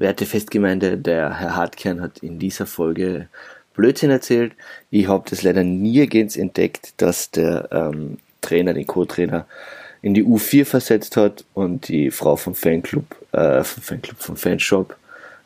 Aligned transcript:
Werte 0.00 0.26
Festgemeinde, 0.26 0.96
der 0.96 1.38
Herr 1.38 1.56
Hartkern 1.56 2.00
hat 2.00 2.18
in 2.18 2.38
dieser 2.38 2.66
Folge 2.66 3.28
Blödsinn 3.74 4.10
erzählt. 4.10 4.52
Ich 4.90 5.08
habe 5.08 5.28
das 5.28 5.42
leider 5.42 5.64
nirgends 5.64 6.36
entdeckt, 6.36 6.94
dass 6.96 7.30
der 7.30 7.68
ähm, 7.72 8.18
Trainer, 8.40 8.74
den 8.74 8.86
Co-Trainer, 8.86 9.46
in 10.02 10.14
die 10.14 10.24
U4 10.24 10.64
versetzt 10.64 11.16
hat 11.16 11.44
und 11.54 11.88
die 11.88 12.10
Frau 12.10 12.36
vom 12.36 12.54
Fanclub, 12.54 13.04
äh, 13.32 13.64
vom 13.64 13.82
Fanclub, 13.82 14.18
vom 14.18 14.36
Fanshop 14.36 14.96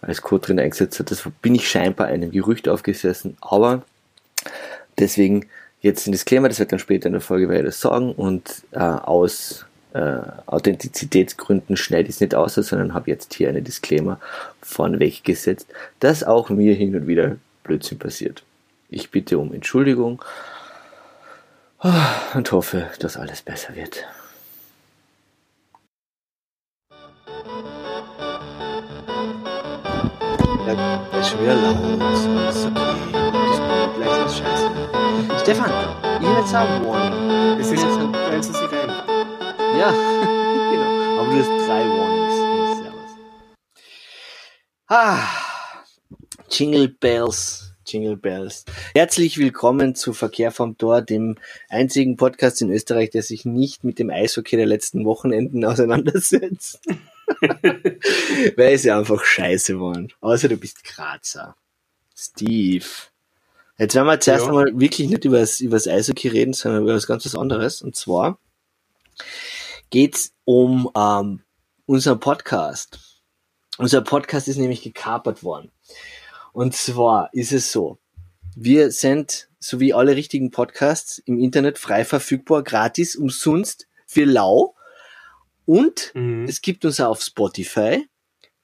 als 0.02 0.20
Co-Trainer 0.20 0.62
eingesetzt 0.62 0.98
hat. 0.98 1.10
Das 1.10 1.26
bin 1.40 1.54
ich 1.54 1.68
scheinbar 1.68 2.08
einem 2.08 2.30
Gerücht 2.30 2.68
aufgesessen, 2.68 3.36
aber 3.40 3.82
deswegen 4.98 5.46
jetzt 5.80 6.06
ein 6.06 6.12
Disclaimer, 6.12 6.48
das 6.48 6.58
wird 6.58 6.72
dann 6.72 6.78
später 6.78 7.06
in 7.06 7.12
der 7.12 7.20
Folge 7.20 7.62
das 7.62 7.80
sagen 7.80 8.12
und 8.12 8.62
äh, 8.72 8.78
aus 8.78 9.66
äh, 9.94 10.20
Authentizitätsgründen 10.46 11.76
schneide 11.76 12.08
ich 12.08 12.16
es 12.16 12.20
nicht 12.20 12.34
aus, 12.34 12.54
sondern 12.54 12.94
habe 12.94 13.10
jetzt 13.10 13.34
hier 13.34 13.48
eine 13.48 13.62
Disclaimer 13.62 14.18
vorneweg 14.62 15.24
gesetzt, 15.24 15.66
dass 16.00 16.24
auch 16.24 16.50
mir 16.50 16.74
hin 16.74 16.94
und 16.96 17.06
wieder 17.06 17.36
Blödsinn 17.64 17.98
passiert. 17.98 18.42
Ich 18.88 19.10
bitte 19.10 19.38
um 19.38 19.52
Entschuldigung 19.52 20.22
und 22.34 22.52
hoffe, 22.52 22.90
dass 23.00 23.16
alles 23.16 23.42
besser 23.42 23.74
wird. 23.74 24.04
Schon 31.22 31.40
wieder 31.40 31.54
laut. 31.54 31.76
Ist 32.48 32.66
okay. 32.66 33.12
Das 33.32 33.60
gleich 33.96 34.26
ist 34.26 34.38
scheiße. 34.38 34.70
Stefan, 35.42 35.70
ich 36.20 36.26
habe 36.26 36.40
jetzt 36.40 36.54
ein 36.54 36.84
Warning. 36.84 37.60
Es 37.60 37.70
ist 37.70 38.71
Ja, 39.82 39.90
genau. 40.70 41.18
Aber 41.18 41.32
du 41.32 41.38
hast 41.40 41.66
drei 41.66 41.82
Warnings. 41.88 42.78
Servus. 42.78 43.10
Ah, 44.86 45.28
Jingle 46.48 46.86
Bells. 46.86 47.72
Jingle 47.84 48.16
Bells. 48.16 48.64
Herzlich 48.94 49.38
willkommen 49.38 49.96
zu 49.96 50.12
Verkehr 50.12 50.52
vom 50.52 50.78
Tor, 50.78 51.02
dem 51.02 51.36
einzigen 51.68 52.16
Podcast 52.16 52.62
in 52.62 52.70
Österreich, 52.70 53.10
der 53.10 53.24
sich 53.24 53.44
nicht 53.44 53.82
mit 53.82 53.98
dem 53.98 54.10
Eishockey 54.10 54.56
der 54.56 54.66
letzten 54.66 55.04
Wochenenden 55.04 55.64
auseinandersetzt. 55.64 56.78
Weil 58.56 58.76
ja 58.76 59.00
einfach 59.00 59.24
scheiße 59.24 59.80
waren. 59.80 60.12
Außer 60.20 60.48
du 60.48 60.58
bist 60.58 60.84
Grazer. 60.84 61.56
Steve. 62.16 62.84
Jetzt 63.78 63.96
werden 63.96 64.06
wir 64.06 64.20
zuerst 64.20 64.44
Ja. 64.44 64.48
einmal 64.48 64.78
wirklich 64.78 65.08
nicht 65.08 65.24
über 65.24 65.40
das, 65.40 65.60
über 65.60 65.74
das 65.74 65.88
Eishockey 65.88 66.28
reden, 66.28 66.52
sondern 66.52 66.84
über 66.84 66.94
was 66.94 67.08
ganz 67.08 67.24
was 67.24 67.34
anderes. 67.34 67.82
Und 67.82 67.96
zwar 67.96 68.38
geht's 69.92 70.32
um 70.44 70.90
ähm, 70.96 71.42
unseren 71.84 72.18
Podcast. 72.18 72.98
Unser 73.76 74.00
Podcast 74.00 74.48
ist 74.48 74.56
nämlich 74.56 74.80
gekapert 74.82 75.44
worden. 75.44 75.70
Und 76.54 76.74
zwar 76.74 77.28
ist 77.34 77.52
es 77.52 77.70
so, 77.72 77.98
wir 78.56 78.90
sind, 78.90 79.50
so 79.58 79.80
wie 79.80 79.92
alle 79.92 80.16
richtigen 80.16 80.50
Podcasts, 80.50 81.18
im 81.18 81.38
Internet 81.38 81.78
frei 81.78 82.06
verfügbar, 82.06 82.62
gratis, 82.62 83.16
umsonst, 83.16 83.86
für 84.06 84.24
lau. 84.24 84.74
Und 85.66 86.10
Mhm. 86.14 86.46
es 86.48 86.62
gibt 86.62 86.86
uns 86.86 86.98
auch 86.98 87.10
auf 87.10 87.22
Spotify, 87.22 88.06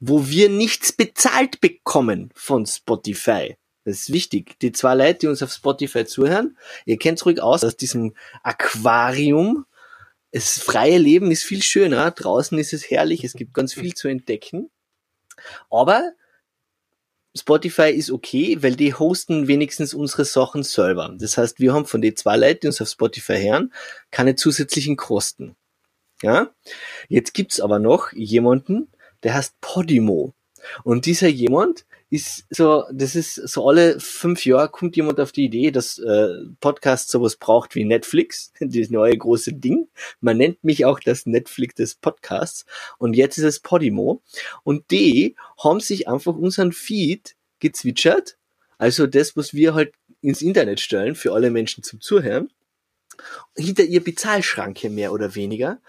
wo 0.00 0.28
wir 0.28 0.48
nichts 0.48 0.92
bezahlt 0.92 1.60
bekommen 1.60 2.30
von 2.34 2.64
Spotify. 2.64 3.56
Das 3.84 4.00
ist 4.00 4.12
wichtig. 4.14 4.58
Die 4.60 4.72
zwei 4.72 4.94
Leute, 4.94 5.18
die 5.20 5.26
uns 5.26 5.42
auf 5.42 5.52
Spotify 5.52 6.06
zuhören, 6.06 6.56
ihr 6.86 6.96
kennt 6.96 7.24
ruhig 7.26 7.42
aus 7.42 7.64
aus 7.64 7.76
diesem 7.76 8.14
Aquarium. 8.42 9.66
Das 10.32 10.58
freie 10.58 10.98
Leben 10.98 11.30
ist 11.30 11.44
viel 11.44 11.62
schöner. 11.62 12.10
Draußen 12.10 12.58
ist 12.58 12.72
es 12.72 12.90
herrlich. 12.90 13.24
Es 13.24 13.32
gibt 13.32 13.54
ganz 13.54 13.74
viel 13.74 13.94
zu 13.94 14.08
entdecken. 14.08 14.70
Aber 15.70 16.12
Spotify 17.34 17.90
ist 17.90 18.10
okay, 18.10 18.58
weil 18.62 18.76
die 18.76 18.94
hosten 18.94 19.48
wenigstens 19.48 19.94
unsere 19.94 20.24
Sachen 20.24 20.62
selber. 20.62 21.14
Das 21.18 21.38
heißt, 21.38 21.60
wir 21.60 21.72
haben 21.72 21.86
von 21.86 22.00
den 22.00 22.16
zwei 22.16 22.36
Leuten, 22.36 22.60
die 22.62 22.66
uns 22.68 22.80
auf 22.80 22.88
Spotify 22.88 23.40
hören, 23.40 23.72
keine 24.11 24.34
zusätzlichen 24.34 24.96
Kosten. 24.96 25.56
Ja? 26.22 26.50
Jetzt 27.08 27.34
gibt's 27.34 27.61
aber 27.61 27.78
noch 27.78 28.12
jemanden, 28.12 28.88
der 29.22 29.34
heißt 29.34 29.61
Podimo. 29.61 30.34
Und 30.83 31.06
dieser 31.06 31.28
jemand 31.28 31.86
ist 32.11 32.46
so, 32.51 32.85
das 32.91 33.14
ist 33.14 33.35
so 33.35 33.69
alle 33.69 34.01
fünf 34.01 34.46
Jahre 34.46 34.70
kommt 34.70 34.96
jemand 34.96 35.20
auf 35.20 35.33
die 35.33 35.45
Idee, 35.45 35.70
dass 35.70 35.98
äh, 35.98 36.29
Podcast 36.61 37.11
sowas 37.11 37.36
braucht 37.36 37.74
wie 37.74 37.85
Netflix, 37.85 38.52
das 38.61 38.91
neue 38.91 39.17
große 39.17 39.52
Ding. 39.52 39.89
Man 40.20 40.39
nennt 40.39 40.64
mich 40.64 40.85
auch 40.86 41.01
das 41.01 41.27
Netflix 41.27 41.74
des 41.74 41.95
Podcasts. 41.97 42.64
Und 42.98 43.14
jetzt 43.14 43.36
ist 43.36 43.45
es 43.45 43.61
Podimo. 43.61 44.23
Und 44.63 44.91
die 44.91 45.36
haben 45.63 45.80
sich 45.80 46.08
einfach 46.08 46.35
unseren 46.35 46.73
Feed 46.73 47.36
gezwitschert. 47.61 48.39
Also 48.79 49.07
das, 49.07 49.36
was 49.36 49.52
wir 49.52 49.74
halt 49.74 49.92
ins 50.23 50.41
Internet 50.41 50.80
stellen 50.80 51.14
für 51.14 51.33
alle 51.35 51.51
Menschen 51.51 51.83
zum 51.83 52.01
Zuhören. 52.01 52.51
Hinter 53.57 53.85
ihr 53.85 54.02
Bezahlschranke 54.02 54.89
mehr 54.89 55.13
oder 55.13 55.35
weniger. 55.35 55.80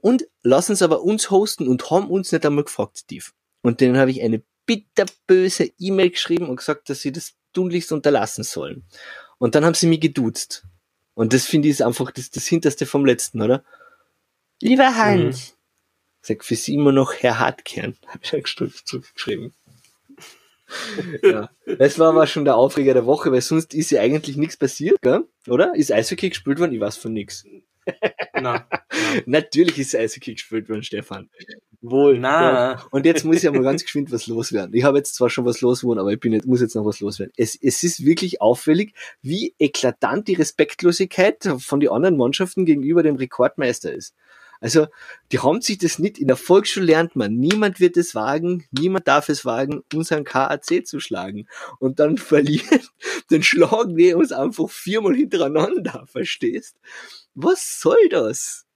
Und 0.00 0.28
lassen 0.42 0.72
es 0.72 0.82
aber 0.82 1.02
uns 1.02 1.30
hosten 1.30 1.66
und 1.66 1.90
haben 1.90 2.08
uns 2.08 2.30
nicht 2.30 2.46
einmal 2.46 2.64
gefragt, 2.64 2.98
Steve. 2.98 3.24
Und 3.62 3.80
denen 3.80 3.96
habe 3.96 4.12
ich 4.12 4.22
eine 4.22 4.42
bitterböse 4.68 5.72
E-Mail 5.78 6.10
geschrieben 6.10 6.48
und 6.48 6.56
gesagt, 6.56 6.90
dass 6.90 7.00
sie 7.00 7.10
das 7.10 7.34
tunlichst 7.54 7.90
unterlassen 7.90 8.44
sollen. 8.44 8.84
Und 9.38 9.54
dann 9.54 9.64
haben 9.64 9.74
sie 9.74 9.86
mich 9.86 10.00
geduzt. 10.00 10.64
Und 11.14 11.32
das 11.32 11.46
finde 11.46 11.68
ich 11.68 11.72
ist 11.72 11.82
einfach 11.82 12.12
das, 12.12 12.30
das 12.30 12.46
Hinterste 12.46 12.86
vom 12.86 13.04
Letzten, 13.04 13.42
oder? 13.42 13.64
Lieber 14.60 14.94
Hans. 14.94 15.56
Sag 16.20 16.44
für 16.44 16.54
sie 16.54 16.74
immer 16.74 16.92
noch 16.92 17.14
Herr 17.14 17.38
Hartkern, 17.38 17.96
habe 18.06 18.20
ich 18.22 18.30
dann 18.30 18.72
zurückgeschrieben. 18.84 19.54
ja. 21.22 21.50
Das 21.78 21.98
war 21.98 22.10
aber 22.10 22.26
schon 22.26 22.44
der 22.44 22.56
Aufreger 22.56 22.92
der 22.92 23.06
Woche, 23.06 23.32
weil 23.32 23.40
sonst 23.40 23.72
ist 23.72 23.90
ja 23.90 24.02
eigentlich 24.02 24.36
nichts 24.36 24.58
passiert, 24.58 25.00
gell? 25.00 25.24
oder? 25.46 25.74
Ist 25.74 25.90
Eishockey 25.90 26.28
gespielt 26.28 26.58
worden? 26.58 26.74
Ich 26.74 26.80
weiß 26.80 26.98
von 26.98 27.14
nichts. 27.14 27.46
Nein. 28.34 28.64
Natürlich 29.24 29.78
ist 29.78 29.96
Eishockey 29.96 30.34
gespielt 30.34 30.68
worden, 30.68 30.82
Stefan. 30.82 31.30
Wohl. 31.80 32.18
Na. 32.18 32.72
Ja. 32.72 32.86
Und 32.90 33.06
jetzt 33.06 33.24
muss 33.24 33.36
ich 33.36 33.44
ja 33.44 33.52
mal 33.52 33.62
ganz 33.62 33.82
geschwind 33.84 34.10
was 34.10 34.26
loswerden. 34.26 34.74
Ich 34.74 34.84
habe 34.84 34.98
jetzt 34.98 35.14
zwar 35.14 35.30
schon 35.30 35.44
was 35.44 35.60
loswerden, 35.60 36.00
aber 36.00 36.12
ich 36.12 36.20
bin 36.20 36.32
jetzt, 36.32 36.46
muss 36.46 36.60
jetzt 36.60 36.74
noch 36.74 36.84
was 36.84 37.00
loswerden. 37.00 37.32
Es, 37.36 37.56
es 37.60 37.84
ist 37.84 38.04
wirklich 38.04 38.40
auffällig, 38.40 38.94
wie 39.22 39.54
eklatant 39.58 40.26
die 40.26 40.34
Respektlosigkeit 40.34 41.48
von 41.58 41.80
den 41.80 41.90
anderen 41.90 42.16
Mannschaften 42.16 42.64
gegenüber 42.64 43.02
dem 43.02 43.16
Rekordmeister 43.16 43.92
ist. 43.92 44.14
Also, 44.60 44.88
die 45.30 45.38
haben 45.38 45.60
sich 45.60 45.78
das 45.78 46.00
nicht, 46.00 46.18
in 46.18 46.26
der 46.26 46.36
Volksschule 46.36 46.86
lernt 46.86 47.14
man, 47.14 47.36
niemand 47.36 47.78
wird 47.78 47.96
es 47.96 48.16
wagen, 48.16 48.66
niemand 48.72 49.06
darf 49.06 49.28
es 49.28 49.44
wagen, 49.44 49.84
unseren 49.94 50.24
KAC 50.24 50.84
zu 50.84 50.98
schlagen. 50.98 51.46
Und 51.78 52.00
dann 52.00 52.18
verlieren, 52.18 52.80
dann 53.30 53.44
schlagen 53.44 53.96
die 53.96 54.14
uns 54.14 54.32
einfach 54.32 54.68
viermal 54.68 55.14
hintereinander, 55.14 56.06
verstehst? 56.08 56.76
Was 57.34 57.80
soll 57.80 58.08
das? 58.10 58.66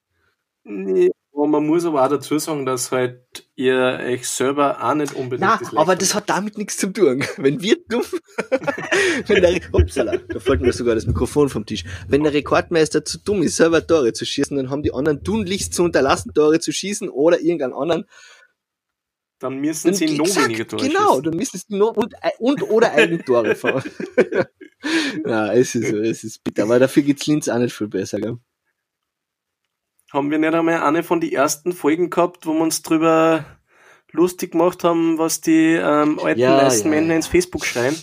Nee. 0.63 1.11
Aber 1.35 1.47
man 1.47 1.67
muss 1.67 1.85
aber 1.87 2.05
auch 2.05 2.09
dazu 2.11 2.39
sagen, 2.39 2.67
dass 2.67 2.93
halt 2.93 3.49
ihr 3.55 3.99
euch 4.05 4.29
selber 4.29 4.85
auch 4.85 4.95
nicht 4.95 5.15
unbedingt 5.15 5.41
Na, 5.49 5.57
das 5.59 5.75
aber 5.75 5.97
das 5.97 6.15
hat 6.15 6.29
damit 6.29 6.59
nichts 6.59 6.77
zu 6.77 6.89
tun. 6.93 7.25
Wenn 7.39 7.63
wir 7.63 7.77
dumm, 7.89 8.03
wenn 9.27 9.41
der, 9.43 9.61
upsala, 9.73 10.19
da 10.19 10.39
fällt 10.41 10.61
mir 10.61 10.73
sogar 10.73 10.95
das 10.95 11.07
Mikrofon 11.07 11.49
vom 11.49 11.65
Tisch. 11.65 11.85
Wenn 12.07 12.23
der 12.23 12.35
Rekordmeister 12.35 13.05
zu 13.05 13.19
dumm 13.19 13.43
ist, 13.43 13.57
selber 13.57 13.87
Tore 13.87 14.13
zu 14.13 14.27
schießen, 14.27 14.57
dann 14.57 14.69
haben 14.71 14.83
die 14.83 14.93
anderen 14.93 15.25
tunlichst 15.25 15.73
zu 15.75 15.83
unterlassen, 15.85 16.33
Tore 16.35 16.61
zu 16.61 16.71
schießen 16.73 17.09
oder 17.09 17.41
irgendeinen 17.41 17.73
anderen. 17.75 18.05
dann 19.39 19.57
müssen 19.59 19.93
sie 19.95 20.07
Dann- 20.07 20.17
noch 20.19 20.27
exakt, 20.27 20.49
weniger 20.49 20.69
Tore 20.69 20.87
Genau, 20.87 21.09
schießen. 21.09 21.23
dann 21.25 21.35
müssen 21.37 21.59
sie 21.59 21.77
noch 21.77 21.97
und, 21.97 22.15
und 22.39 22.63
oder 22.71 22.93
eigene 22.93 23.25
Tore 23.25 23.55
fahren. 23.57 23.83
ja, 25.27 25.53
es 25.55 25.75
ist, 25.75 25.93
es 25.93 26.25
ist 26.25 26.45
bitter, 26.45 26.65
aber 26.65 26.79
dafür 26.79 27.03
geht's 27.03 27.27
Linz 27.27 27.49
auch 27.49 27.59
nicht 27.59 27.75
viel 27.75 27.89
besser, 27.89 28.21
gell? 28.21 28.37
Haben 30.13 30.31
wir 30.31 30.39
nicht 30.39 30.55
einmal 30.55 30.83
eine 30.83 31.03
von 31.03 31.21
den 31.21 31.33
ersten 31.33 31.73
Folgen 31.73 32.11
gehabt, 32.11 32.47
wo 32.47 32.53
wir 32.53 32.61
uns 32.63 32.83
drüber 32.83 33.45
lustig 34.11 34.53
gemacht 34.53 34.85
haben, 34.85 35.17
was 35.19 35.41
die 35.41 35.73
ähm, 35.75 36.19
alten 36.21 36.41
Ja, 36.41 36.59
weißen 36.59 36.85
ja, 36.85 36.91
Männer 36.91 37.11
ja. 37.11 37.17
ins 37.17 37.27
Facebook 37.29 37.65
schreien? 37.65 37.97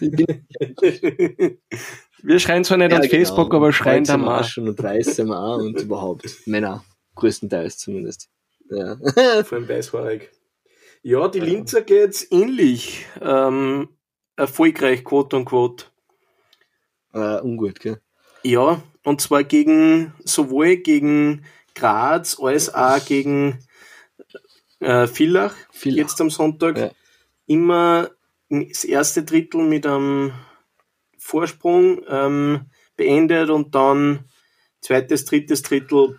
Wir 2.22 2.38
schreien 2.38 2.64
zwar 2.64 2.76
nicht 2.78 2.90
Ja, 2.90 2.96
ans 2.98 3.08
genau. 3.08 3.18
Facebook, 3.18 3.54
aber 3.54 3.72
schreien 3.72 4.04
da 4.04 4.16
mal. 4.16 4.44
schon 4.44 4.68
und 4.68 4.78
wir 4.82 5.38
auch 5.38 5.58
und 5.58 5.80
überhaupt. 5.80 6.24
Männer, 6.46 6.84
größtenteils 7.14 7.78
zumindest. 7.78 8.28
Ja. 8.70 8.96
Vor 9.44 9.58
allem 9.58 9.68
weißhaarig. 9.68 10.30
Ja, 11.02 11.28
die 11.28 11.40
Linzer 11.40 11.82
geht's 11.82 12.26
ähnlich. 12.30 13.06
Ähm, 13.20 13.88
erfolgreich, 14.36 15.04
quote 15.04 15.36
und 15.36 15.44
quote. 15.46 15.86
äh, 17.14 17.40
ungut, 17.40 17.80
gell? 17.80 18.00
Ja, 18.42 18.82
und 19.04 19.20
zwar 19.20 19.44
gegen, 19.44 20.12
sowohl 20.24 20.76
gegen 20.76 21.44
Graz 21.74 22.38
als 22.40 22.72
auch 22.74 23.04
gegen 23.04 23.58
äh, 24.80 25.06
Villach, 25.06 25.54
Villach. 25.70 25.96
jetzt 25.98 26.20
am 26.20 26.30
Sonntag. 26.30 26.78
Ja. 26.78 26.90
Immer 27.46 28.10
das 28.48 28.84
erste 28.84 29.22
Drittel 29.24 29.62
mit 29.62 29.86
einem 29.86 30.32
Vorsprung 31.18 32.02
ähm, 32.08 32.66
beendet 32.96 33.50
und 33.50 33.74
dann 33.74 34.24
zweites, 34.80 35.24
drittes 35.24 35.62
Drittel, 35.62 36.18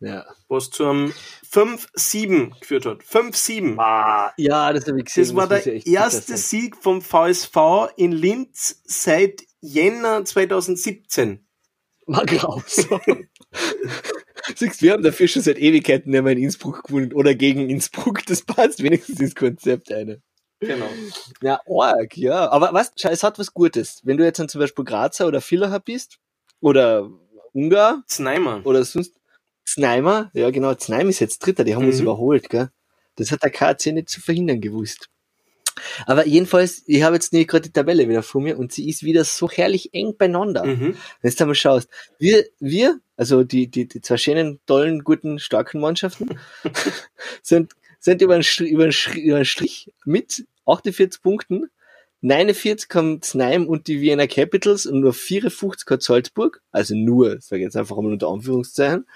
Ja. 0.00 0.24
was 0.48 0.70
zu 0.70 0.86
einem 0.86 1.12
5-7 1.52 2.58
geführt 2.60 2.86
hat. 2.86 3.02
5-7. 3.02 3.78
Ah, 3.78 4.32
ja, 4.36 4.72
das 4.72 4.86
habe 4.86 4.98
ich 4.98 5.06
gesehen. 5.06 5.24
Das 5.24 5.34
war 5.36 5.46
der 5.48 5.64
ja 5.66 5.72
echt 5.72 5.86
erste. 5.86 6.36
Sieg 6.36 6.76
vom 6.76 7.00
VSV 7.02 7.56
in 7.96 8.12
Linz 8.12 8.82
seit 8.84 9.42
Jänner 9.66 10.24
2017. 10.24 11.46
War 12.06 12.24
grausam. 12.26 13.00
Siehst, 14.54 14.80
wir 14.82 14.92
haben 14.92 15.02
dafür 15.02 15.26
schon 15.26 15.42
seit 15.42 15.58
Ewigkeiten 15.58 16.10
nicht 16.10 16.22
mehr 16.22 16.32
in 16.32 16.42
Innsbruck 16.44 16.84
gewonnen 16.84 17.12
oder 17.12 17.34
gegen 17.34 17.68
Innsbruck. 17.68 18.24
Das 18.26 18.42
passt 18.42 18.82
wenigstens 18.82 19.18
ins 19.20 19.34
Konzept 19.34 19.90
eine. 19.92 20.22
Genau. 20.60 20.88
Ja, 21.42 21.60
arg, 21.68 22.16
ja. 22.16 22.48
Aber 22.50 22.72
was, 22.72 22.92
es 23.02 23.22
hat 23.22 23.38
was 23.38 23.52
Gutes. 23.52 24.00
Wenn 24.04 24.16
du 24.16 24.24
jetzt 24.24 24.38
dann 24.38 24.48
zum 24.48 24.60
Beispiel 24.60 24.84
Grazer 24.84 25.26
oder 25.26 25.40
Villacher 25.40 25.80
bist 25.80 26.18
oder 26.60 27.10
Ungar 27.52 28.04
Zneimer. 28.06 28.60
oder 28.64 28.84
sonst 28.84 29.14
Zneimer, 29.66 30.30
ja 30.32 30.50
genau, 30.50 30.74
Znaim 30.74 31.08
ist 31.08 31.18
jetzt 31.20 31.40
Dritter, 31.44 31.64
die 31.64 31.74
haben 31.74 31.84
uns 31.86 31.96
Mhm. 31.96 32.02
überholt, 32.02 32.48
gell? 32.48 32.70
Das 33.16 33.32
hat 33.32 33.42
der 33.42 33.50
KC 33.50 33.92
nicht 33.92 34.08
zu 34.08 34.20
verhindern 34.20 34.60
gewusst. 34.60 35.08
Aber 36.06 36.26
jedenfalls, 36.26 36.82
ich 36.86 37.02
habe 37.02 37.16
jetzt 37.16 37.32
nicht 37.32 37.48
gerade 37.48 37.62
die 37.62 37.72
Tabelle 37.72 38.08
wieder 38.08 38.22
vor 38.22 38.40
mir 38.40 38.58
und 38.58 38.72
sie 38.72 38.88
ist 38.88 39.02
wieder 39.02 39.24
so 39.24 39.50
herrlich 39.50 39.92
eng 39.92 40.16
beieinander. 40.16 40.64
Mhm. 40.64 40.80
Wenn 40.80 40.92
du 40.92 41.28
jetzt 41.28 41.40
einmal 41.40 41.54
schaust, 41.54 41.88
wir, 42.18 42.44
wir, 42.58 43.00
also 43.16 43.44
die, 43.44 43.68
die, 43.68 43.86
die 43.86 44.00
zwei 44.00 44.16
schönen, 44.16 44.60
tollen, 44.66 45.04
guten, 45.04 45.38
starken 45.38 45.80
Mannschaften, 45.80 46.38
sind, 47.42 47.72
sind 47.98 48.22
über 48.22 48.42
Strich, 48.42 48.70
über, 48.70 48.90
Strich, 48.92 49.24
über 49.24 49.36
den 49.38 49.44
Strich 49.44 49.92
mit 50.04 50.46
48 50.66 51.22
Punkten. 51.22 51.70
49 52.22 52.88
haben 52.94 53.22
Znaim 53.22 53.68
und 53.68 53.86
die 53.86 54.00
Vienna 54.00 54.26
Capitals 54.26 54.86
und 54.86 55.00
nur 55.00 55.12
54 55.12 55.88
hat 55.88 56.02
Salzburg. 56.02 56.62
Also 56.72 56.94
nur, 56.94 57.40
sage 57.40 57.62
jetzt 57.62 57.76
einfach 57.76 57.96
mal 57.96 58.12
unter 58.12 58.28
Anführungszeichen. 58.28 59.06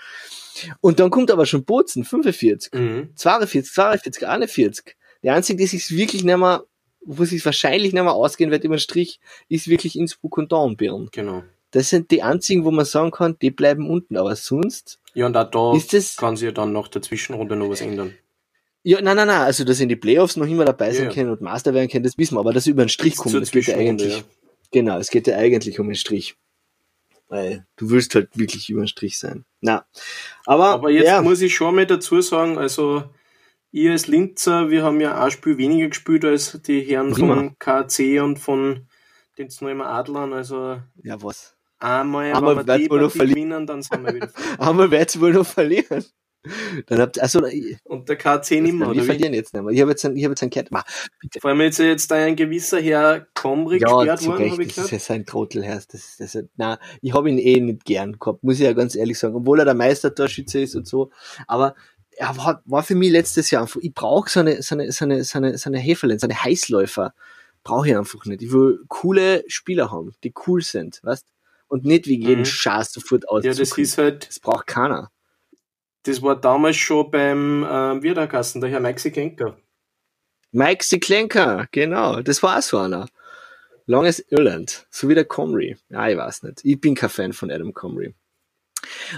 Und 0.80 1.00
dann 1.00 1.10
kommt 1.10 1.30
aber 1.30 1.46
schon 1.46 1.64
Bozen, 1.64 2.04
45. 2.04 2.72
Mhm. 2.72 3.10
42, 3.16 3.72
42, 3.72 4.28
41. 4.28 4.96
Der 5.22 5.34
einzige, 5.34 5.58
die 5.58 5.66
sich 5.66 5.90
wirklich 5.90 6.24
nicht 6.24 6.36
mehr, 6.36 6.64
wo 7.02 7.24
sich 7.24 7.44
wahrscheinlich 7.44 7.92
nicht 7.92 8.02
mehr 8.02 8.12
ausgehen 8.12 8.50
wird 8.50 8.64
über 8.64 8.76
den 8.76 8.80
Strich, 8.80 9.20
ist 9.48 9.68
wirklich 9.68 9.96
Innsbruck 9.98 10.38
und 10.38 10.52
Dornbirn. 10.52 11.08
Genau. 11.12 11.42
Das 11.70 11.88
sind 11.88 12.10
die 12.10 12.22
einzigen, 12.22 12.64
wo 12.64 12.70
man 12.70 12.84
sagen 12.84 13.10
kann, 13.10 13.36
die 13.40 13.50
bleiben 13.50 13.88
unten. 13.88 14.16
Aber 14.16 14.34
sonst 14.34 14.98
Ja, 15.14 15.26
und 15.26 15.36
auch 15.36 15.50
da 15.50 15.76
ist 15.76 15.92
das, 15.92 16.16
kann 16.16 16.36
sich 16.36 16.46
ja 16.46 16.52
dann 16.52 16.72
nach 16.72 16.88
der 16.88 17.02
Zwischenrunde 17.02 17.56
noch 17.56 17.70
was 17.70 17.80
ändern. 17.80 18.14
ja, 18.82 19.00
nein, 19.00 19.16
nein, 19.16 19.28
nein, 19.28 19.42
also, 19.42 19.64
dass 19.64 19.78
in 19.80 19.88
die 19.88 19.96
Playoffs 19.96 20.36
noch 20.36 20.46
immer 20.46 20.64
dabei 20.64 20.92
sein 20.92 21.06
Ja, 21.06 21.12
können 21.12 21.30
und 21.30 21.40
Master 21.40 21.72
werden 21.74 21.88
können, 21.88 22.04
das 22.04 22.18
wissen 22.18 22.34
wir, 22.34 22.40
aber 22.40 22.52
dass 22.52 22.64
sie 22.64 22.70
über 22.70 22.84
den 22.84 22.88
Strich 22.88 23.14
zur 23.16 23.38
das 23.40 23.50
geht 23.50 23.66
ja 23.66 23.76
eigentlich, 23.76 24.16
ja. 24.18 24.22
genau, 24.72 24.98
es 24.98 25.10
geht 25.10 25.26
ja 25.26 25.36
eigentlich 25.36 25.78
um 25.78 25.86
den 25.86 25.96
Strich. 25.96 26.36
Weil 27.28 27.64
du 27.76 27.90
willst 27.90 28.16
halt 28.16 28.36
wirklich 28.36 28.68
über 28.70 28.82
den 28.82 28.88
Strich 28.88 29.16
sein. 29.16 29.44
Na, 29.60 29.84
aber, 30.46 30.70
Aber 30.70 30.90
jetzt 30.90 31.06
ja, 31.06 31.22
muss 31.22 31.40
ich 31.40 31.54
schon 31.54 31.76
mal 31.76 31.86
dazu 31.86 32.20
sagen, 32.20 32.58
also 32.58 33.04
ihr 33.72 33.92
als 33.92 34.06
Linzer, 34.06 34.70
wir 34.70 34.82
haben 34.82 35.00
ja 35.00 35.22
ein 35.22 35.30
Spiel 35.30 35.58
weniger 35.58 35.88
gespielt 35.88 36.24
als 36.24 36.60
die 36.62 36.80
Herren 36.82 37.12
Prima. 37.12 37.34
von 37.34 37.56
KC 37.58 38.20
und 38.20 38.38
von 38.38 38.86
den 39.38 39.50
Zneimer 39.50 39.86
Adlern. 39.86 40.32
Also 40.32 40.78
ja, 41.02 41.22
was? 41.22 41.56
einmal, 41.78 42.32
Einmal 42.32 42.56
wenn 42.58 42.66
wir 42.66 42.78
die 42.78 42.88
Partie 42.88 43.18
verlieren. 43.18 43.66
dann 43.66 43.82
sind 43.82 44.04
wir 44.04 44.14
wieder 44.14 44.28
vorne. 44.34 44.60
Einmal 44.60 44.90
wird's 44.90 45.20
wohl 45.20 45.32
noch 45.32 45.46
verlieren. 45.46 46.04
Dann 46.86 47.00
habt, 47.00 47.20
also, 47.20 47.42
Und 47.84 48.08
der 48.08 48.16
KC 48.16 48.62
nicht 48.62 48.72
mehr, 48.72 48.86
wir 48.86 48.92
oder 48.92 49.02
wie? 49.02 49.04
verlieren 49.06 49.34
jetzt 49.34 49.52
nicht 49.52 49.62
mehr. 49.62 49.74
Ich 49.74 49.80
habe 49.82 49.90
jetzt, 49.90 50.04
ein- 50.06 50.16
ich 50.16 50.24
habe 50.24 50.32
jetzt 50.32 50.42
ein 50.42 50.48
Kett. 50.48 50.70
Ma, 50.70 50.82
bitte. 51.20 51.38
Vor 51.38 51.50
allem 51.50 51.60
jetzt, 51.60 51.78
jetzt 51.78 52.10
da 52.10 52.14
ein 52.14 52.34
gewisser 52.34 52.80
Herr 52.80 53.26
Komri 53.34 53.78
Ja, 53.78 53.88
gesperrt 54.04 54.26
worden, 54.26 54.50
habe 54.52 54.62
ich 54.62 54.68
das 54.68 54.68
ist 54.68 54.74
gehört. 54.76 54.92
ja 54.92 54.98
sein 55.00 55.26
Trottelherz. 55.26 55.86
Das 55.88 56.00
ist, 56.00 56.18
das 56.20 56.34
ist, 56.34 56.48
na, 56.56 56.78
ich 57.02 57.12
habe 57.12 57.28
ihn 57.28 57.36
eh 57.38 57.60
nicht 57.60 57.84
gern 57.84 58.18
gehabt, 58.18 58.42
muss 58.42 58.54
ich 58.54 58.62
ja 58.64 58.72
ganz 58.72 58.94
ehrlich 58.94 59.18
sagen, 59.18 59.34
obwohl 59.34 59.58
er 59.58 59.66
der 59.66 59.74
Meistertorschütze 59.74 60.60
ist 60.62 60.74
und 60.76 60.86
so. 60.88 61.10
Aber 61.46 61.74
er 62.20 62.36
war, 62.36 62.62
war 62.66 62.82
für 62.82 62.94
mich 62.94 63.10
letztes 63.10 63.50
Jahr 63.50 63.62
einfach, 63.62 63.80
ich 63.82 63.94
brauche 63.94 64.28
so 64.28 64.40
eine, 64.40 64.60
so 64.62 64.74
eine, 64.74 64.92
so 64.92 65.04
eine, 65.06 65.24
so 65.24 65.38
eine, 65.38 65.56
so 65.56 65.70
eine 65.70 65.78
Heferlein, 65.78 66.18
so 66.18 66.26
eine 66.26 66.42
Heißläufer. 66.42 67.14
Brauche 67.64 67.88
ich 67.88 67.96
einfach 67.96 68.24
nicht. 68.26 68.42
Ich 68.42 68.52
will 68.52 68.80
coole 68.88 69.42
Spieler 69.48 69.90
haben, 69.90 70.14
die 70.22 70.32
cool 70.46 70.62
sind, 70.62 71.00
weißt? 71.02 71.26
Und 71.68 71.84
nicht 71.84 72.06
wie 72.06 72.18
jeden 72.18 72.40
Mhm. 72.40 72.44
Scheiß 72.46 72.92
sofort 72.92 73.24
Ja, 73.42 73.52
das 73.52 73.76
ist 73.78 73.98
halt, 73.98 74.28
das 74.28 74.38
braucht 74.40 74.66
keiner. 74.66 75.10
das 76.02 76.20
war 76.22 76.36
damals 76.40 76.76
schon 76.76 77.10
beim 77.10 77.66
ähm, 77.70 78.02
Wirderkassen, 78.02 78.60
der 78.60 78.70
Herr 78.70 78.80
Maxi 78.80 79.10
Kenker. 79.10 79.56
Mike 80.52 80.84
Siklenka, 80.84 81.66
genau, 81.70 82.22
das 82.22 82.42
war 82.42 82.58
auch 82.58 82.62
so 82.62 82.78
einer. 82.78 83.06
Longes 83.86 84.18
Irland, 84.30 84.86
so 84.90 85.08
wie 85.08 85.14
der 85.14 85.24
Comrie. 85.24 85.76
Ja, 85.88 86.08
ich 86.08 86.16
weiß 86.16 86.42
nicht. 86.44 86.60
Ich 86.64 86.80
bin 86.80 86.94
kein 86.94 87.10
Fan 87.10 87.32
von 87.32 87.50
Adam 87.50 87.72
Comrie. 87.72 88.14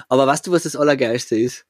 Aber 0.09 0.27
weißt 0.27 0.47
du, 0.47 0.53
was 0.53 0.65
das 0.65 0.77
Allergeilste 0.77 1.37
ist? 1.39 1.65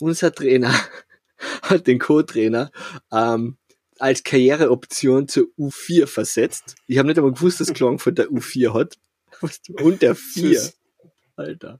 Unser 0.00 0.32
Trainer 0.34 0.72
hat 1.62 1.86
den 1.86 1.98
Co-Trainer 1.98 2.70
ähm, 3.12 3.56
als 3.98 4.22
Karriereoption 4.22 5.28
zur 5.28 5.46
U4 5.58 6.06
versetzt. 6.06 6.74
Ich 6.86 6.98
habe 6.98 7.08
nicht 7.08 7.16
einmal 7.18 7.32
gewusst, 7.32 7.60
dass 7.60 7.72
Klagenfurt 7.72 8.18
der 8.18 8.28
U4 8.28 8.74
hat. 8.74 8.98
Und 9.82 10.02
der 10.02 10.14
4. 10.34 10.60
Süß. 10.60 10.78
Alter. 11.38 11.78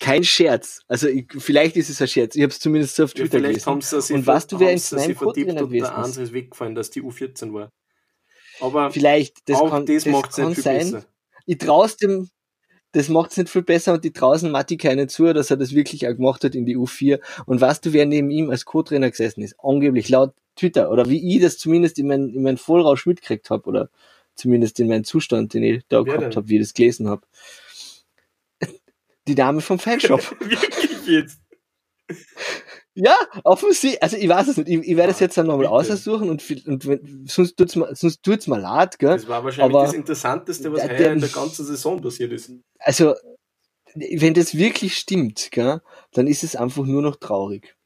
Kein 0.00 0.24
Scherz. 0.24 0.80
Also 0.88 1.06
ich, 1.08 1.26
vielleicht 1.36 1.76
ist 1.76 1.90
es 1.90 2.00
ein 2.00 2.08
Scherz. 2.08 2.34
Ich 2.34 2.42
habe 2.42 2.50
es 2.50 2.58
zumindest 2.58 2.96
so 2.96 3.04
auf 3.04 3.10
Ja, 3.10 3.16
Twitter 3.24 3.38
vielleicht 3.38 3.64
gelesen. 3.66 4.00
sie 4.00 4.14
Und 4.14 4.26
weißt 4.26 4.52
du, 4.52 4.60
wer 4.60 4.72
in 4.72 4.78
vertippt 5.16 5.18
Co-Trainer 5.18 5.62
und 5.64 5.72
der 5.72 5.80
gewesen 5.90 6.22
ist? 6.22 6.32
Weggefallen, 6.32 6.74
dass 6.74 6.90
die 6.90 7.02
U14 7.02 7.52
war. 7.52 7.70
Aber 8.60 8.90
Vielleicht, 8.90 9.48
das 9.48 9.58
auch 9.58 9.68
kann, 9.68 9.84
das, 9.84 10.04
das 10.04 10.12
macht 10.12 10.30
es 10.30 10.36
kann 10.36 10.54
sein. 10.54 10.78
besser. 10.78 11.04
Ich 11.44 11.58
traust 11.58 12.00
dem, 12.02 12.30
das 12.94 13.08
macht's 13.08 13.36
nicht 13.36 13.50
viel 13.50 13.62
besser 13.62 13.94
und 13.94 14.04
die 14.04 14.12
draußen 14.12 14.50
Matti 14.50 14.76
keine 14.76 15.08
zu, 15.08 15.32
dass 15.32 15.50
er 15.50 15.56
das 15.56 15.74
wirklich 15.74 16.06
auch 16.06 16.14
gemacht 16.14 16.44
hat 16.44 16.54
in 16.54 16.64
die 16.64 16.76
U4. 16.76 17.20
Und 17.44 17.60
weißt 17.60 17.84
du, 17.84 17.92
wer 17.92 18.06
neben 18.06 18.30
ihm 18.30 18.50
als 18.50 18.64
Co-Trainer 18.64 19.10
gesessen 19.10 19.42
ist? 19.42 19.56
Angeblich 19.62 20.08
laut 20.08 20.32
Twitter 20.56 20.90
oder 20.90 21.08
wie 21.08 21.34
ich 21.36 21.42
das 21.42 21.58
zumindest 21.58 21.98
in 21.98 22.06
meinem 22.06 22.28
in 22.30 22.42
mein 22.42 22.56
Vollrausch 22.56 23.06
mitgekriegt 23.06 23.50
habe 23.50 23.68
oder 23.68 23.90
zumindest 24.36 24.78
in 24.78 24.88
meinem 24.88 25.02
Zustand, 25.02 25.54
den 25.54 25.64
ich 25.64 25.82
da 25.88 26.04
Wer 26.04 26.18
gehabt 26.18 26.36
habe, 26.36 26.48
wie 26.48 26.56
ich 26.56 26.62
das 26.62 26.74
gelesen 26.74 27.08
habe. 27.08 27.22
Die 29.26 29.34
Dame 29.34 29.60
vom 29.60 29.78
Fanshop. 29.78 30.20
Wirklich 30.40 31.06
jetzt. 31.06 31.40
Ja, 32.94 33.16
offensichtlich. 33.44 34.02
Also 34.02 34.16
ich 34.16 34.28
weiß 34.28 34.48
es 34.48 34.56
nicht. 34.56 34.68
Ich, 34.68 34.78
ich 34.88 34.96
werde 34.96 35.12
es 35.12 35.20
jetzt 35.20 35.36
dann 35.36 35.46
nochmal 35.46 35.66
Ah, 35.66 35.70
aussuchen 35.70 36.30
und, 36.30 36.42
und 36.66 36.86
wenn, 36.86 37.24
sonst 37.26 37.56
tut's 37.56 37.76
mir, 37.76 37.94
sonst 37.94 38.22
tut's 38.22 38.46
mir 38.46 38.58
leid, 38.58 38.98
gell? 38.98 39.16
Das 39.16 39.28
war 39.28 39.42
wahrscheinlich 39.44 39.74
Aber 39.74 39.86
das 39.86 39.94
Interessanteste, 39.94 40.72
was 40.72 40.82
der- 40.82 41.12
in 41.12 41.20
der 41.20 41.28
ganzen 41.28 41.64
Saison 41.64 42.00
passiert 42.00 42.32
ist. 42.32 42.52
also, 42.78 43.14
wenn 43.94 44.34
das 44.34 44.56
wirklich 44.56 44.96
stimmt, 44.96 45.50
gell, 45.52 45.80
dann 46.12 46.26
ist 46.26 46.42
es 46.44 46.56
einfach 46.56 46.84
nur 46.84 47.02
noch 47.02 47.16
traurig. 47.16 47.76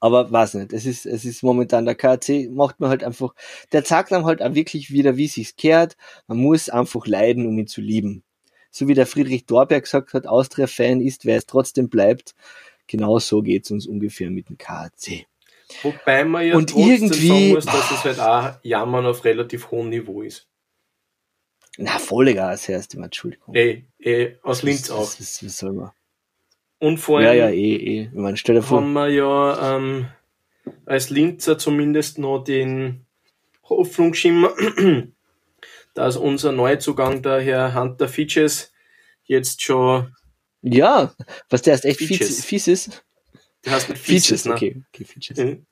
Aber 0.00 0.30
weiß 0.30 0.54
nicht, 0.54 0.72
es 0.72 0.86
ist, 0.86 1.06
es 1.06 1.24
ist 1.24 1.42
momentan 1.42 1.86
der 1.86 1.94
KC, 1.94 2.48
macht 2.50 2.80
man 2.80 2.90
halt 2.90 3.02
einfach, 3.02 3.34
der 3.72 3.82
zeigt 3.84 4.12
einem 4.12 4.24
halt 4.26 4.42
auch 4.42 4.54
wirklich 4.54 4.90
wieder, 4.90 5.16
wie 5.16 5.26
sich's 5.26 5.56
kehrt. 5.56 5.96
Man 6.26 6.38
muss 6.38 6.68
einfach 6.68 7.06
leiden, 7.06 7.46
um 7.46 7.58
ihn 7.58 7.66
zu 7.66 7.80
lieben. 7.80 8.22
So 8.70 8.88
wie 8.88 8.94
der 8.94 9.06
Friedrich 9.06 9.46
Dorberg 9.46 9.84
gesagt 9.84 10.12
hat, 10.12 10.26
Austria-Fan 10.26 11.00
ist, 11.00 11.24
wer 11.24 11.38
es 11.38 11.46
trotzdem 11.46 11.88
bleibt. 11.88 12.34
Genau 12.86 13.18
so 13.18 13.42
geht's 13.42 13.70
uns 13.70 13.86
ungefähr 13.86 14.30
mit 14.30 14.48
dem 14.48 14.58
KC. 14.58 15.26
Wobei 15.82 16.24
man 16.24 16.46
ja 16.46 16.54
Und 16.56 16.76
irgendwie- 16.76 17.28
sagen 17.28 17.48
muss, 17.54 17.64
dass 17.66 17.90
es 17.90 18.04
halt 18.04 18.20
auch 18.20 18.58
Jammern 18.62 19.06
auf 19.06 19.24
relativ 19.24 19.70
hohem 19.70 19.88
Niveau 19.90 20.22
ist. 20.22 20.46
Na, 21.78 21.98
voll 21.98 22.28
egal, 22.28 22.52
das 22.52 22.68
erste 22.68 22.98
Mal, 22.98 23.06
Entschuldigung. 23.06 23.54
Ey, 23.54 23.84
ey, 23.98 24.38
aus 24.42 24.62
Linz 24.62 24.82
Das- 24.82 24.90
auch. 24.92 25.00
das- 25.00 25.18
das- 25.18 25.44
Was 25.44 25.58
soll 25.58 25.72
man? 25.72 25.90
Und 26.78 26.98
vor 26.98 27.20
Ja, 27.20 27.30
allem 27.30 27.38
ja, 27.38 27.48
eh, 27.50 27.76
eh. 27.76 28.02
Ich 28.04 28.12
meine, 28.12 28.36
stell 28.36 28.54
dir 28.54 28.62
vor, 28.62 28.80
haben 28.80 28.92
wir 28.92 29.08
ja 29.08 29.76
ähm, 29.76 30.08
als 30.84 31.10
Linzer 31.10 31.58
zumindest 31.58 32.18
noch 32.18 32.44
den 32.44 33.04
Hoffnungsschimmer, 33.68 34.52
dass 35.94 36.16
unser 36.16 36.52
Neuzugang, 36.52 37.22
der 37.22 37.40
Herr 37.40 37.74
Hunter 37.74 38.08
Fitches, 38.08 38.72
jetzt 39.24 39.62
schon, 39.62 40.14
ja, 40.62 41.12
was 41.48 41.62
der 41.62 41.72
erst 41.74 41.84
echt 41.84 41.98
fies, 41.98 42.08
Features. 42.08 42.44
fies 42.44 42.68
ist. 42.68 43.04
der 43.64 43.72
heißt 43.72 43.88
nicht 43.90 43.98
Fitches, 44.02 44.42
Features, 44.42 44.44
ne? 44.46 44.52
okay, 44.54 44.82
okay, 44.92 45.04
Features. 45.04 45.38
Mhm. 45.38 45.66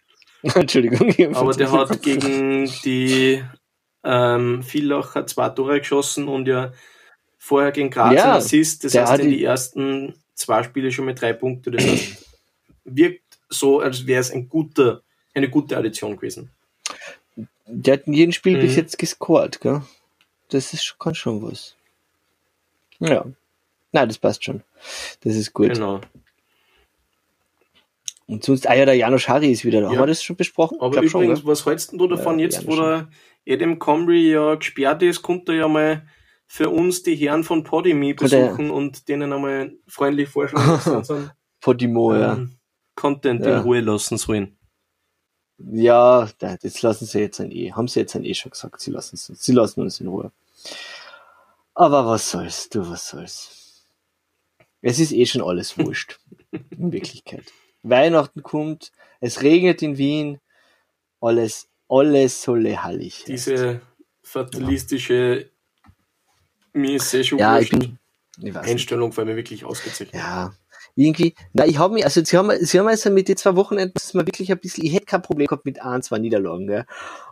Entschuldigung. 0.60 1.34
Aber 1.36 1.54
der 1.54 1.72
hat 1.72 2.02
gegen 2.02 2.70
die 2.84 3.42
ähm, 4.04 4.62
Villacher 4.62 5.26
zwei 5.26 5.48
Tore 5.50 5.78
geschossen 5.78 6.28
und 6.28 6.46
ja 6.46 6.72
vorher 7.38 7.72
gegen 7.72 7.90
Graz 7.90 8.14
Ja, 8.14 8.34
Assist. 8.36 8.84
Das 8.84 8.94
heißt, 8.94 9.22
in 9.22 9.30
die- 9.30 9.42
ersten 9.44 10.14
zwei 10.34 10.62
Spiele 10.62 10.90
schon 10.92 11.06
mit 11.06 11.20
drei 11.20 11.32
Punkte. 11.32 11.70
Das 11.70 11.84
heißt, 11.86 12.24
wirkt 12.84 13.22
so, 13.48 13.80
als 13.80 14.06
wäre 14.06 14.20
es 14.20 14.30
ein 14.30 14.48
guter, 14.48 15.02
eine 15.34 15.48
gute 15.48 15.76
Addition 15.76 16.16
gewesen. 16.16 16.50
Der 17.66 17.94
hat 17.94 18.06
in 18.06 18.12
jedem 18.12 18.32
Spiel 18.32 18.56
Mhm. 18.58 18.60
bis 18.62 18.76
jetzt 18.76 18.98
gescored, 18.98 19.60
gell? 19.60 19.80
Das 20.50 20.72
ist, 20.74 20.84
schon- 20.84 20.98
kann 20.98 21.14
schon 21.14 21.42
was. 21.42 21.74
Ja. 22.98 23.24
Na, 23.92 24.04
das 24.06 24.18
passt 24.18 24.44
schon. 24.44 24.62
Das 25.22 25.34
ist 25.34 25.52
gut. 25.52 25.72
Genau. 25.74 26.00
Und 28.26 28.42
sonst, 28.42 28.66
ah 28.68 28.74
ja, 28.74 28.86
der 28.86 28.94
Janusz 28.94 29.28
Harry 29.28 29.50
ist 29.52 29.64
wieder 29.64 29.80
da. 29.82 29.86
Ja. 29.88 29.92
Haben 29.92 30.02
wir 30.02 30.06
das 30.06 30.22
schon 30.22 30.36
besprochen? 30.36 30.78
Aber 30.80 30.90
Glaub 30.90 31.08
schon, 31.08 31.22
übrigens, 31.24 31.40
gell? 31.40 31.48
was 31.50 31.66
hältst 31.66 31.92
du 31.92 32.06
davon 32.06 32.38
Ja, 32.38 32.44
jetzt, 32.46 32.62
ja, 32.62 32.66
wo 32.68 32.76
der 32.76 33.08
Adam 33.48 33.78
Comrie 33.78 34.30
ja 34.32 34.54
gesperrt 34.54 35.02
ist, 35.02 35.20
kommt 35.22 35.48
er 35.50 35.54
ja 35.56 35.68
mal 35.68 36.06
für 36.46 36.70
uns 36.70 37.02
die 37.02 37.16
Herren 37.16 37.44
von 37.44 37.64
Podimi 37.64 38.14
besuchen 38.14 38.70
und 38.70 39.08
denen 39.08 39.32
einmal 39.32 39.72
freundlich 39.86 40.28
vorschlagen. 40.28 41.30
Podimo, 41.60 42.14
ja. 42.14 42.34
Ähm, 42.34 42.56
Content 42.94 43.44
Ja. 43.44 43.56
in 43.58 43.62
Ruhe 43.62 43.80
lassen 43.80 44.16
sollen. 44.18 44.56
Ja, 45.58 46.28
da- 46.38 46.56
das 46.56 46.80
lassen 46.82 47.06
sie 47.06 47.20
jetzt 47.20 47.40
ein 47.40 47.50
eh. 47.52 47.72
Haben 47.72 47.88
sie 47.88 48.00
jetzt 48.00 48.14
ein 48.16 48.24
eh 48.24 48.34
schon 48.34 48.50
gesagt. 48.52 48.80
Sie 48.80 48.90
lassen 48.90 49.16
sie 49.16 49.52
lassen 49.52 49.80
uns 49.82 50.00
in 50.00 50.08
Ruhe. 50.08 50.32
Aber 51.74 52.06
was 52.06 52.30
soll's, 52.30 52.68
du, 52.70 52.88
was 52.88 53.08
soll's. 53.08 53.63
Es 54.86 54.98
ist 54.98 55.12
eh 55.12 55.24
schon 55.24 55.40
alles 55.40 55.78
wurscht. 55.78 56.18
in 56.52 56.92
Wirklichkeit. 56.92 57.42
Weihnachten 57.82 58.42
kommt, 58.42 58.92
es 59.20 59.42
regnet 59.42 59.80
in 59.80 59.96
Wien, 59.96 60.40
alles, 61.20 61.68
alles 61.88 62.42
solle 62.42 62.82
hallig. 62.82 63.24
Diese 63.26 63.80
fatalistische, 64.22 65.50
mir 66.74 66.96
ist 66.96 67.08
sehr 67.10 67.24
schon 67.24 67.38
ja, 67.38 67.58
ich 67.58 67.70
bin, 67.70 67.98
ich 68.42 68.54
weiß 68.54 68.62
nicht. 68.62 68.72
Einstellung 68.72 69.12
vor 69.12 69.24
mir 69.24 69.36
wirklich 69.36 69.64
ausgezeichnet. 69.64 70.14
Ja, 70.14 70.52
irgendwie, 70.96 71.34
na, 71.54 71.66
ich 71.66 71.78
habe 71.78 71.94
mich, 71.94 72.04
also 72.04 72.22
sie 72.22 72.36
haben, 72.36 72.50
sie 72.64 72.78
haben 72.78 72.88
also 72.88 73.10
mit 73.10 73.28
den 73.28 73.38
zwei 73.38 73.56
Wochenenden, 73.56 73.94
das 73.94 74.04
ist 74.04 74.14
mir 74.14 74.26
wirklich 74.26 74.52
ein 74.52 74.60
bisschen, 74.60 74.84
ich 74.84 74.92
hätte 74.92 75.06
kein 75.06 75.22
Problem 75.22 75.46
gehabt 75.46 75.64
mit 75.64 75.80
ein, 75.80 76.02
zwei 76.02 76.18
Niederlagen, 76.18 76.66
gell. 76.66 76.84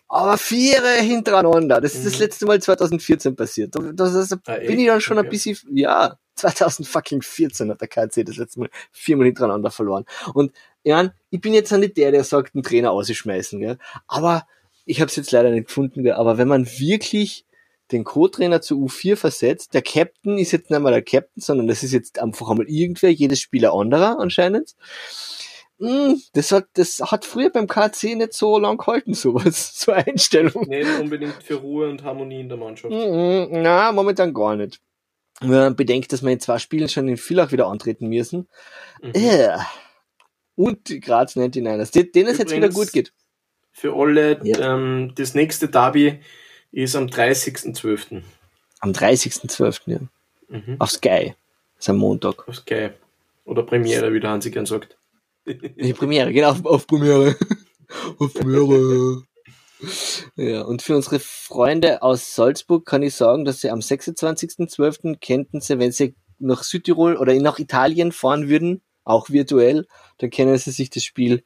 Aber 0.08 0.38
vier 0.38 0.82
hintereinander, 1.00 1.80
das 1.82 1.94
ist 1.94 2.06
das 2.06 2.14
Mhm. 2.14 2.20
letzte 2.20 2.46
Mal 2.46 2.62
2014 2.62 3.36
passiert. 3.36 3.74
Da, 3.74 3.80
das, 3.92 4.12
das, 4.14 4.38
Ah, 4.46 4.56
bin 4.58 4.78
ich 4.78 4.86
dann 4.86 5.00
schon 5.02 5.18
ein 5.18 5.26
Okay. 5.26 5.30
bisschen, 5.30 5.58
ja, 5.76 6.18
2014 6.34 7.70
hat 7.70 7.80
der 7.80 7.88
KC 7.88 8.24
das 8.24 8.36
letzte 8.36 8.60
Mal 8.60 8.70
viermal 8.90 9.26
hintereinander 9.26 9.70
verloren. 9.70 10.04
Und 10.34 10.52
ja, 10.84 11.12
ich 11.30 11.40
bin 11.40 11.54
jetzt 11.54 11.72
auch 11.72 11.78
nicht 11.78 11.96
der, 11.96 12.10
der 12.10 12.24
sagt, 12.24 12.54
einen 12.54 12.62
Trainer 12.62 12.90
ausschmeißen, 12.92 13.60
gell. 13.60 13.78
Aber 14.06 14.46
ich 14.84 15.00
habe 15.00 15.08
es 15.08 15.16
jetzt 15.16 15.30
leider 15.32 15.50
nicht 15.50 15.68
gefunden, 15.68 16.02
gell. 16.02 16.14
Aber 16.14 16.38
wenn 16.38 16.48
man 16.48 16.66
wirklich 16.66 17.46
den 17.92 18.04
Co-Trainer 18.04 18.60
zu 18.60 18.82
U4 18.84 19.16
versetzt, 19.16 19.74
der 19.74 19.82
Captain 19.82 20.38
ist 20.38 20.52
jetzt 20.52 20.70
nicht 20.70 20.80
mal 20.80 20.92
der 20.92 21.02
Captain, 21.02 21.40
sondern 21.42 21.66
das 21.66 21.82
ist 21.82 21.92
jetzt 21.92 22.18
einfach 22.18 22.48
einmal 22.50 22.68
irgendwer, 22.68 23.10
jedes 23.10 23.40
Spieler 23.40 23.74
anderer 23.74 24.18
anscheinend. 24.18 24.74
Mm, 25.78 26.14
Das 26.32 26.52
hat, 26.52 26.66
das 26.74 27.00
hat 27.00 27.24
früher 27.24 27.50
beim 27.50 27.66
KC 27.66 28.14
nicht 28.16 28.32
so 28.32 28.58
lang 28.58 28.78
gehalten, 28.78 29.14
sowas, 29.14 29.72
so 29.78 29.92
Einstellung. 29.92 30.68
Nicht 30.68 30.88
unbedingt 31.00 31.42
für 31.42 31.56
Ruhe 31.56 31.88
und 31.88 32.02
Harmonie 32.02 32.40
in 32.40 32.48
der 32.48 32.58
Mannschaft. 32.58 32.92
Mm, 32.94 33.62
Na, 33.62 33.92
momentan 33.92 34.32
gar 34.32 34.56
nicht. 34.56 34.80
Wenn 35.42 35.50
man 35.50 35.76
bedenkt, 35.76 36.12
dass 36.12 36.22
wir 36.22 36.30
in 36.30 36.40
zwei 36.40 36.58
Spielen 36.58 36.88
schon 36.88 37.08
in 37.08 37.16
Villach 37.16 37.52
wieder 37.52 37.66
antreten 37.66 38.08
müssen. 38.08 38.48
Mhm. 39.02 39.12
Äh. 39.14 39.58
Und 40.54 40.88
die 40.88 41.00
Graz 41.00 41.34
99ers, 41.36 41.90
die- 41.92 42.10
denen 42.12 42.28
es 42.28 42.38
jetzt 42.38 42.50
wieder 42.50 42.66
Übrigens- 42.68 42.74
gut 42.86 42.92
geht. 42.92 43.12
Für 43.72 43.94
alle, 43.96 44.38
Ja. 44.44 44.74
ähm, 44.74 45.12
das 45.16 45.34
nächste 45.34 45.68
Derby 45.68 46.20
ist 46.72 46.94
am 46.94 47.06
30.12. 47.08 48.22
Am 48.80 48.92
30.12. 48.92 49.80
Ja. 49.86 49.98
Mhm. 50.48 50.76
auf 50.78 50.90
Sky. 50.90 51.34
Das 51.76 51.86
ist 51.86 51.88
am 51.88 51.96
Montag. 51.96 52.46
Auf 52.46 52.56
Sky. 52.56 52.90
Oder 53.44 53.62
Premiere, 53.62 54.12
wie 54.12 54.20
der 54.20 54.30
Hansi 54.30 54.50
gern 54.50 54.66
sagt. 54.66 54.96
Die 55.46 55.92
Premiere, 55.94 56.32
genau, 56.32 56.50
auf, 56.50 56.64
auf 56.66 56.86
Premiere. 56.86 57.34
auf 58.18 58.32
Premiere. 58.34 59.22
Ja, 60.36 60.62
und 60.62 60.82
für 60.82 60.96
unsere 60.96 61.18
Freunde 61.18 62.02
aus 62.02 62.34
Salzburg 62.34 62.86
kann 62.86 63.02
ich 63.02 63.14
sagen, 63.14 63.44
dass 63.44 63.60
sie 63.60 63.70
am 63.70 63.80
26.12. 63.80 65.18
könnten 65.24 65.60
sie, 65.60 65.78
wenn 65.78 65.92
sie 65.92 66.14
nach 66.38 66.62
Südtirol 66.62 67.16
oder 67.16 67.34
nach 67.34 67.58
Italien 67.58 68.12
fahren 68.12 68.48
würden, 68.48 68.82
auch 69.04 69.30
virtuell, 69.30 69.86
dann 70.18 70.30
können 70.30 70.56
sie 70.58 70.70
sich 70.70 70.90
das 70.90 71.04
Spiel 71.04 71.44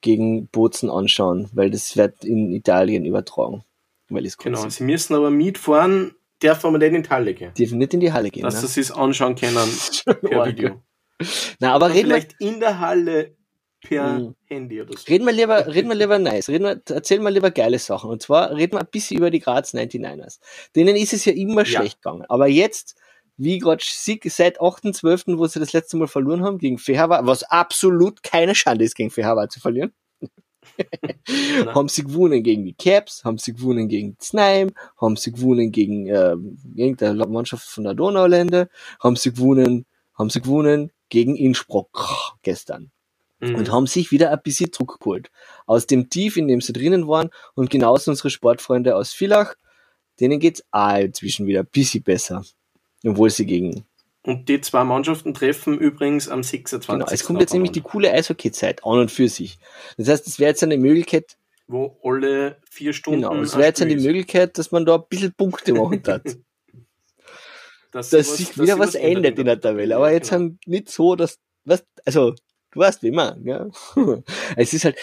gegen 0.00 0.48
Bozen 0.48 0.90
anschauen, 0.90 1.48
weil 1.52 1.70
das 1.70 1.96
wird 1.96 2.24
in 2.24 2.52
Italien 2.52 3.04
übertragen. 3.04 3.64
Weil 4.08 4.26
es 4.26 4.36
Genau. 4.38 4.58
genau. 4.58 4.70
Sie 4.70 4.84
müssen 4.84 5.14
aber 5.14 5.30
mitfahren, 5.30 6.14
darf 6.40 6.62
man 6.64 6.74
nicht 6.78 6.92
in 6.92 7.02
die 7.02 7.08
Halle 7.10 7.34
gehen. 7.34 7.52
dürfen 7.54 7.78
nicht 7.78 7.94
in 7.94 8.00
die 8.00 8.12
Halle 8.12 8.30
gehen. 8.30 8.42
Dass 8.44 8.62
ne? 8.62 8.68
sie 8.68 8.80
es 8.80 8.90
anschauen 8.92 9.34
können 9.34 9.56
per. 10.04 10.46
Video. 10.46 10.82
Na, 11.58 11.72
aber 11.72 11.88
reden 11.90 12.10
wir, 12.10 12.16
Vielleicht 12.16 12.36
in 12.40 12.60
der 12.60 12.78
Halle 12.78 13.36
per 13.80 14.18
Mhm. 14.18 14.34
Handy 14.46 14.80
oder 14.82 14.96
so. 14.96 15.04
Reden 15.08 15.26
wir 15.26 15.32
lieber, 15.32 15.66
reden 15.74 15.88
wir 15.88 15.94
lieber 15.96 16.18
nice. 16.18 16.48
Reden 16.48 16.64
wir, 16.64 16.82
erzählen 16.94 17.22
wir 17.22 17.30
lieber 17.30 17.50
geile 17.50 17.78
Sachen. 17.78 18.10
Und 18.10 18.22
zwar 18.22 18.54
reden 18.56 18.72
wir 18.74 18.80
ein 18.80 18.88
bisschen 18.90 19.18
über 19.18 19.30
die 19.30 19.40
Graz 19.40 19.74
99ers. 19.74 20.40
Denen 20.74 20.96
ist 20.96 21.12
es 21.12 21.24
ja 21.24 21.32
immer 21.32 21.60
Ja. 21.64 21.80
schlecht 21.80 22.02
gegangen. 22.02 22.24
Aber 22.28 22.46
jetzt, 22.48 22.96
wie 23.36 23.58
gerade 23.58 23.82
seit 23.84 24.60
8.12., 24.60 25.38
wo 25.38 25.46
sie 25.46 25.60
das 25.60 25.72
letzte 25.72 25.96
Mal 25.96 26.08
verloren 26.08 26.42
haben 26.44 26.58
gegen 26.58 26.78
Fehawa, 26.78 27.24
was 27.26 27.44
absolut 27.44 28.22
keine 28.22 28.54
Schande 28.54 28.84
ist, 28.84 28.94
gegen 28.94 29.10
Fehawa 29.10 29.48
zu 29.48 29.60
verlieren. 29.60 29.92
haben 31.74 31.88
sie 31.88 32.04
gewonnen 32.04 32.42
gegen 32.42 32.64
die 32.64 32.74
Caps, 32.74 33.24
haben 33.24 33.38
sie 33.38 33.52
gewonnen 33.54 33.88
gegen 33.88 34.16
Znaim, 34.20 34.70
haben 35.00 35.16
sie 35.16 35.32
gewonnen 35.32 35.72
gegen 35.72 36.06
äh, 36.06 36.36
irgendeine 36.74 37.26
Mannschaft 37.26 37.66
von 37.68 37.84
der 37.84 37.94
Donaulände, 37.94 38.68
haben 39.00 39.16
sie 39.16 39.32
gewonnen, 39.32 39.86
haben 40.16 40.30
sie 40.30 40.40
gewonnen 40.40 40.90
gegen 41.08 41.36
Innsbruck 41.36 42.06
gestern 42.42 42.90
Mhm. 43.40 43.54
und 43.54 43.70
haben 43.72 43.86
sich 43.86 44.10
wieder 44.10 44.30
ein 44.32 44.40
bisschen 44.42 44.70
Druck 44.70 44.98
geholt. 44.98 45.30
Aus 45.66 45.86
dem 45.86 46.10
Tief, 46.10 46.36
in 46.36 46.48
dem 46.48 46.60
sie 46.60 46.72
drinnen 46.72 47.06
waren 47.06 47.30
und 47.54 47.70
genauso 47.70 48.10
unsere 48.10 48.30
Sportfreunde 48.30 48.96
aus 48.96 49.12
Villach, 49.12 49.54
denen 50.20 50.40
geht's 50.40 50.64
auch 50.72 50.96
inzwischen 50.98 51.46
wieder 51.46 51.60
ein 51.60 51.66
bisschen 51.70 52.02
besser. 52.02 52.44
Obwohl 53.06 53.30
sie 53.30 53.46
gegen, 53.46 53.84
Und 54.22 54.48
die 54.48 54.60
zwei 54.60 54.82
Mannschaften 54.82 55.34
treffen 55.34 55.78
übrigens 55.78 56.28
am 56.28 56.42
26. 56.42 56.88
genau, 56.88 57.06
es 57.12 57.24
kommt 57.24 57.40
jetzt 57.40 57.52
nämlich 57.52 57.70
die 57.70 57.80
coole 57.80 58.12
Eishockey-Zeit 58.12 58.84
an 58.84 58.98
und 58.98 59.10
für 59.12 59.28
sich. 59.28 59.58
Das 59.96 60.08
heißt, 60.08 60.26
es 60.26 60.40
wäre 60.40 60.50
jetzt 60.50 60.64
eine 60.64 60.76
Möglichkeit, 60.76 61.36
wo 61.68 61.96
alle 62.02 62.56
vier 62.68 62.92
Stunden. 62.92 63.22
genau, 63.22 63.40
es 63.40 63.54
wäre 63.54 63.68
jetzt 63.68 63.80
eine. 63.82 63.94
Möglichkeit, 63.94 64.58
dass 64.58 64.72
man 64.72 64.84
da 64.84 64.96
ein 64.96 65.04
bisschen 65.08 65.32
Punkte 65.32 65.74
machen 65.74 66.02
darf. 66.02 66.22
dass, 67.92 68.10
dass 68.10 68.28
was- 68.28 68.36
sich 68.36 68.48
dass 68.48 68.58
wieder 68.58 68.74
sie 68.74 68.80
was 68.80 68.94
ändert 68.96 69.38
in 69.38 69.46
der 69.46 69.60
Tabelle. 69.60 69.96
Aber 69.96 70.10
jetzt 70.12 70.30
genau. 70.30 70.40
haben 70.42 70.58
nicht 70.66 70.88
so, 70.90 71.14
dass, 71.14 71.38
was, 71.64 71.84
also, 72.04 72.34
du 72.72 72.80
weißt, 72.80 73.02
wie 73.02 73.10
man, 73.10 73.42
ja. 73.44 73.66
Es 74.56 74.72
ist 74.74 74.84
halt, 74.84 74.96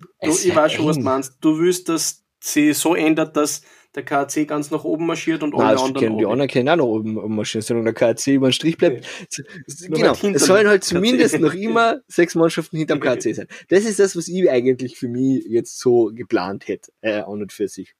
Du, 0.00 0.08
es 0.18 0.40
ich 0.44 0.50
ist 0.50 0.56
weiß 0.56 0.56
halt 0.56 0.72
schon, 0.72 0.86
was 0.86 0.96
du 0.96 1.02
meinst. 1.02 1.34
Du 1.40 1.58
willst, 1.58 1.88
dass 1.88 2.24
sie 2.40 2.72
so 2.72 2.94
ändert, 2.94 3.36
dass 3.36 3.62
der 3.94 4.04
KC 4.04 4.46
ganz 4.46 4.70
nach 4.70 4.84
oben 4.84 5.06
marschiert 5.06 5.42
und 5.42 5.52
Nein, 5.52 5.60
alle 5.60 5.80
anderen 5.80 5.94
können 5.94 6.18
die 6.18 6.24
anderen 6.24 6.48
können 6.50 6.68
auch 6.70 6.76
noch 6.76 6.86
oben 6.86 7.18
ummarschieren, 7.18 7.62
sondern 7.62 7.84
der 7.84 7.94
KC 7.94 8.34
über 8.34 8.48
den 8.48 8.52
Strich 8.52 8.78
bleibt. 8.78 9.06
Nur 9.88 9.98
Genau, 9.98 10.12
es 10.12 10.46
sollen 10.46 10.66
halt 10.66 10.82
KC. 10.82 10.88
zumindest 10.88 11.38
noch 11.40 11.52
immer 11.68 12.00
sechs 12.08 12.34
Mannschaften 12.34 12.78
hinterm 12.78 13.00
KC 13.00 13.34
sein. 13.34 13.46
Das 13.68 13.84
ist 13.84 13.98
das, 13.98 14.16
was 14.16 14.28
ich 14.28 14.50
eigentlich 14.50 14.96
für 14.96 15.08
mich 15.08 15.44
jetzt 15.46 15.78
so 15.78 16.10
geplant 16.14 16.66
hätte, 16.68 16.90
äh, 17.02 17.20
an 17.20 17.42
und 17.42 17.52
für 17.52 17.68
sich. 17.68 17.94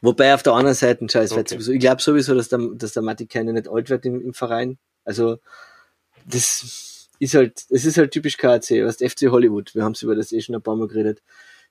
Wobei 0.00 0.32
auf 0.34 0.42
der 0.42 0.54
anderen 0.54 0.74
Seite, 0.74 1.06
scheiß, 1.08 1.32
Okay. 1.32 1.44
sowieso, 1.46 1.72
ich 1.72 1.80
glaube 1.80 2.00
sowieso, 2.00 2.34
dass 2.34 2.48
der, 2.48 2.60
dass 2.74 2.92
der 2.94 3.02
Matti 3.02 3.26
keine 3.26 3.52
nicht 3.52 3.68
alt 3.68 3.90
wird 3.90 4.06
im, 4.06 4.20
im 4.22 4.32
Verein. 4.32 4.78
Also, 5.04 5.38
das 6.24 6.95
ist 7.18 7.34
halt, 7.34 7.64
es 7.70 7.84
ist 7.84 7.98
halt 7.98 8.10
typisch 8.12 8.36
KC, 8.36 8.84
was 8.84 8.96
FC 8.96 9.30
Hollywood. 9.30 9.74
Wir 9.74 9.84
haben 9.84 9.92
es 9.92 10.02
über 10.02 10.14
das 10.14 10.32
eh 10.32 10.40
schon 10.40 10.54
ein 10.54 10.62
paar 10.62 10.76
Mal 10.76 10.88
geredet. 10.88 11.22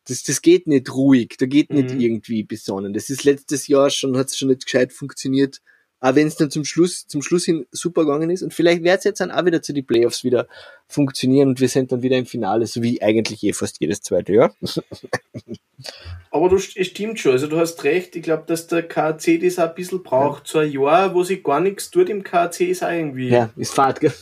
Das, 0.07 0.21
das 0.23 0.41
geht 0.41 0.67
nicht 0.67 0.93
ruhig, 0.93 1.35
da 1.39 1.45
geht 1.47 1.71
nicht 1.71 1.93
Mhm. 1.95 1.99
irgendwie 1.99 2.43
besonnen. 2.43 2.93
Das 2.93 3.09
ist 3.09 3.23
letztes 3.23 3.67
Jahr 3.67 3.89
schon, 3.89 4.17
hat 4.17 4.27
es 4.27 4.37
schon 4.37 4.49
nicht 4.49 4.65
gescheit 4.65 4.93
funktioniert. 4.93 5.61
Auch 6.01 6.13
wenn 6.13 6.27
es 6.27 6.35
dann 6.35 6.51
zum 6.51 6.65
Schluss, 6.65 7.07
zum 7.07 7.23
Schluss 7.23 7.45
hin 7.45 7.65
super 7.71 8.01
gegangen 8.05 8.29
ist. 8.29 8.43
Und 8.43 8.53
vielleicht 8.53 8.83
wird 8.83 8.99
es 8.99 9.05
jetzt 9.05 9.21
dann 9.21 9.31
auch 9.31 9.45
wieder 9.45 9.63
zu 9.63 9.73
den 9.73 9.85
Playoffs 9.85 10.23
wieder 10.23 10.47
funktionieren 10.87 11.47
und 11.47 11.59
wir 11.59 11.69
sind 11.69 11.91
dann 11.91 12.03
wieder 12.03 12.17
im 12.17 12.27
Finale, 12.27 12.67
so 12.67 12.83
wie 12.83 13.01
eigentlich 13.01 13.41
eh 13.43 13.53
fast 13.53 13.79
jedes 13.79 14.01
zweite 14.01 14.33
Jahr. 14.33 14.55
Aber 16.31 16.49
du, 16.49 16.55
es 16.57 16.87
stimmt 16.87 17.19
schon, 17.19 17.31
also 17.31 17.47
du 17.47 17.57
hast 17.57 17.83
recht. 17.83 18.15
Ich 18.15 18.23
glaube, 18.23 18.43
dass 18.45 18.67
der 18.67 18.83
KC 18.87 19.39
das 19.41 19.57
auch 19.57 19.69
ein 19.69 19.75
bisschen 19.75 20.03
braucht. 20.03 20.47
So 20.47 20.59
ein 20.59 20.71
Jahr, 20.71 21.13
wo 21.15 21.23
sich 21.23 21.43
gar 21.43 21.59
nichts 21.59 21.89
tut 21.89 22.09
im 22.09 22.23
KC, 22.23 22.61
ist 22.69 22.83
auch 22.83 22.91
irgendwie. 22.91 23.29
Ja, 23.29 23.49
ist 23.55 23.73
Fahrt, 23.73 23.99
gell? 24.01 24.13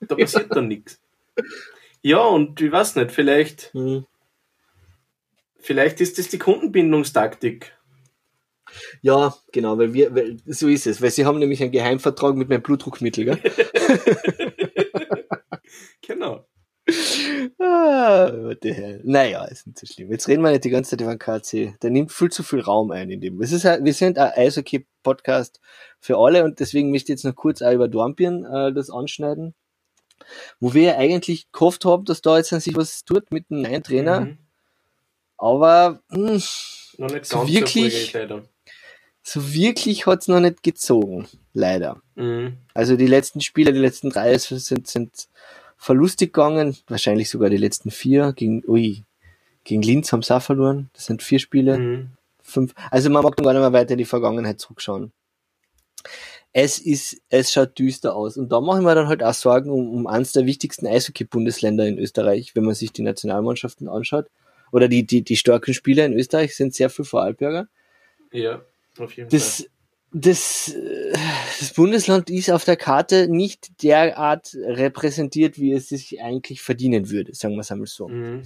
Da 0.00 0.14
passiert 0.14 0.54
dann 0.54 0.68
nichts. 0.68 1.00
Ja, 2.02 2.20
und 2.20 2.60
ich 2.60 2.70
weiß 2.70 2.96
nicht, 2.96 3.10
vielleicht, 3.12 3.74
Mhm. 3.74 4.06
vielleicht 5.58 6.00
ist 6.00 6.18
das 6.18 6.28
die 6.28 6.38
Kundenbindungstaktik. 6.38 7.74
Ja, 9.00 9.34
genau, 9.52 9.78
weil 9.78 9.94
wir, 9.94 10.14
weil, 10.14 10.36
so 10.46 10.68
ist 10.68 10.86
es, 10.86 11.00
weil 11.00 11.10
sie 11.10 11.24
haben 11.24 11.38
nämlich 11.38 11.62
einen 11.62 11.72
Geheimvertrag 11.72 12.36
mit 12.36 12.48
meinem 12.48 12.62
Blutdruckmittel, 12.62 13.24
gell? 13.24 13.38
Genau. 16.06 16.46
ah, 17.58 18.32
what 18.32 18.58
the 18.62 18.72
hell. 18.72 19.00
Naja, 19.04 19.44
ist 19.44 19.66
nicht 19.66 19.78
so 19.78 19.86
schlimm. 19.86 20.10
Jetzt 20.10 20.26
reden 20.28 20.42
wir 20.42 20.50
nicht 20.50 20.64
die 20.64 20.70
ganze 20.70 20.90
Zeit 20.90 21.00
über 21.02 21.14
den 21.14 21.18
KC. 21.18 21.74
Der 21.82 21.90
nimmt 21.90 22.12
viel 22.12 22.30
zu 22.30 22.42
viel 22.42 22.60
Raum 22.60 22.90
ein 22.90 23.10
in 23.10 23.20
dem. 23.20 23.40
Es 23.42 23.52
ist 23.52 23.64
halt, 23.66 23.84
wir 23.84 23.92
sind 23.92 24.16
ein 24.18 24.32
Eishockey-Podcast 24.34 25.60
für 26.00 26.16
alle 26.16 26.44
und 26.44 26.60
deswegen 26.60 26.90
möchte 26.90 27.12
ich 27.12 27.18
jetzt 27.18 27.24
noch 27.24 27.34
kurz 27.36 27.60
auch 27.60 27.72
über 27.72 27.88
Dornbirn 27.88 28.44
äh, 28.46 28.72
das 28.72 28.88
anschneiden. 28.90 29.54
Wo 30.60 30.74
wir 30.74 30.82
ja 30.82 30.96
eigentlich 30.96 31.50
gehofft 31.52 31.84
haben, 31.84 32.04
dass 32.04 32.22
da 32.22 32.36
jetzt 32.36 32.50
sich 32.50 32.76
was 32.76 33.04
tut 33.04 33.30
mit 33.30 33.50
dem 33.50 33.62
neuen 33.62 33.82
Trainer. 33.82 34.20
Mhm. 34.20 34.38
Aber 35.36 36.00
hm, 36.10 36.42
Noch 36.98 37.10
nicht 37.10 37.26
So 37.26 37.48
wirklich? 37.48 38.16
so 39.22 39.52
wirklich 39.52 40.06
hat's 40.06 40.28
noch 40.28 40.40
nicht 40.40 40.62
gezogen. 40.62 41.28
Leider. 41.52 42.02
Mhm. 42.14 42.56
Also 42.74 42.96
die 42.96 43.06
letzten 43.06 43.40
Spiele, 43.40 43.72
die 43.72 43.78
letzten 43.78 44.10
drei 44.10 44.36
sind, 44.38 44.86
sind 44.86 45.28
verlustig 45.76 46.32
gegangen. 46.32 46.76
Wahrscheinlich 46.88 47.30
sogar 47.30 47.50
die 47.50 47.56
letzten 47.56 47.90
vier. 47.90 48.32
Gegen, 48.32 48.62
ui, 48.66 49.04
gegen 49.64 49.82
Linz 49.82 50.12
haben 50.12 50.22
sie 50.22 50.34
auch 50.34 50.42
verloren. 50.42 50.90
Das 50.92 51.06
sind 51.06 51.22
vier 51.22 51.38
Spiele. 51.38 51.78
Mhm. 51.78 52.10
Fünf. 52.42 52.74
Also 52.90 53.10
man 53.10 53.22
mag 53.22 53.36
dann 53.36 53.44
gar 53.44 53.52
nicht 53.52 53.60
mehr 53.60 53.72
weiter 53.72 53.92
in 53.92 53.98
die 53.98 54.04
Vergangenheit 54.04 54.58
zurückschauen. 54.60 55.12
Es 56.52 56.78
ist, 56.78 57.20
es 57.28 57.52
schaut 57.52 57.78
düster 57.78 58.16
aus. 58.16 58.36
Und 58.36 58.50
da 58.50 58.60
mache 58.60 58.78
ich 58.78 58.84
mir 58.84 58.94
dann 58.94 59.08
halt 59.08 59.22
auch 59.22 59.34
Sorgen 59.34 59.70
um, 59.70 59.90
um 59.90 60.06
eines 60.06 60.32
der 60.32 60.46
wichtigsten 60.46 60.86
Eishockey-Bundesländer 60.86 61.86
in 61.86 61.98
Österreich, 61.98 62.54
wenn 62.54 62.64
man 62.64 62.74
sich 62.74 62.92
die 62.92 63.02
Nationalmannschaften 63.02 63.88
anschaut. 63.88 64.26
Oder 64.72 64.88
die, 64.88 65.06
die, 65.06 65.22
die 65.22 65.36
starken 65.36 65.74
Spieler 65.74 66.04
in 66.04 66.12
Österreich 66.14 66.56
sind 66.56 66.74
sehr 66.74 66.90
viel 66.90 67.04
Vorarlberger. 67.04 67.68
Ja, 68.32 68.62
auf 68.98 69.12
jeden 69.16 69.30
Das, 69.30 69.58
Fall. 69.58 69.66
das, 70.12 70.74
das 71.60 71.72
Bundesland 71.74 72.28
ist 72.30 72.50
auf 72.50 72.64
der 72.64 72.76
Karte 72.76 73.28
nicht 73.28 73.82
derart 73.82 74.54
repräsentiert, 74.54 75.58
wie 75.58 75.72
es 75.72 75.88
sich 75.88 76.20
eigentlich 76.22 76.60
verdienen 76.60 77.10
würde, 77.10 77.34
sagen 77.34 77.54
wir 77.54 77.60
es 77.60 77.70
einmal 77.70 77.86
so. 77.86 78.08
Mhm. 78.08 78.42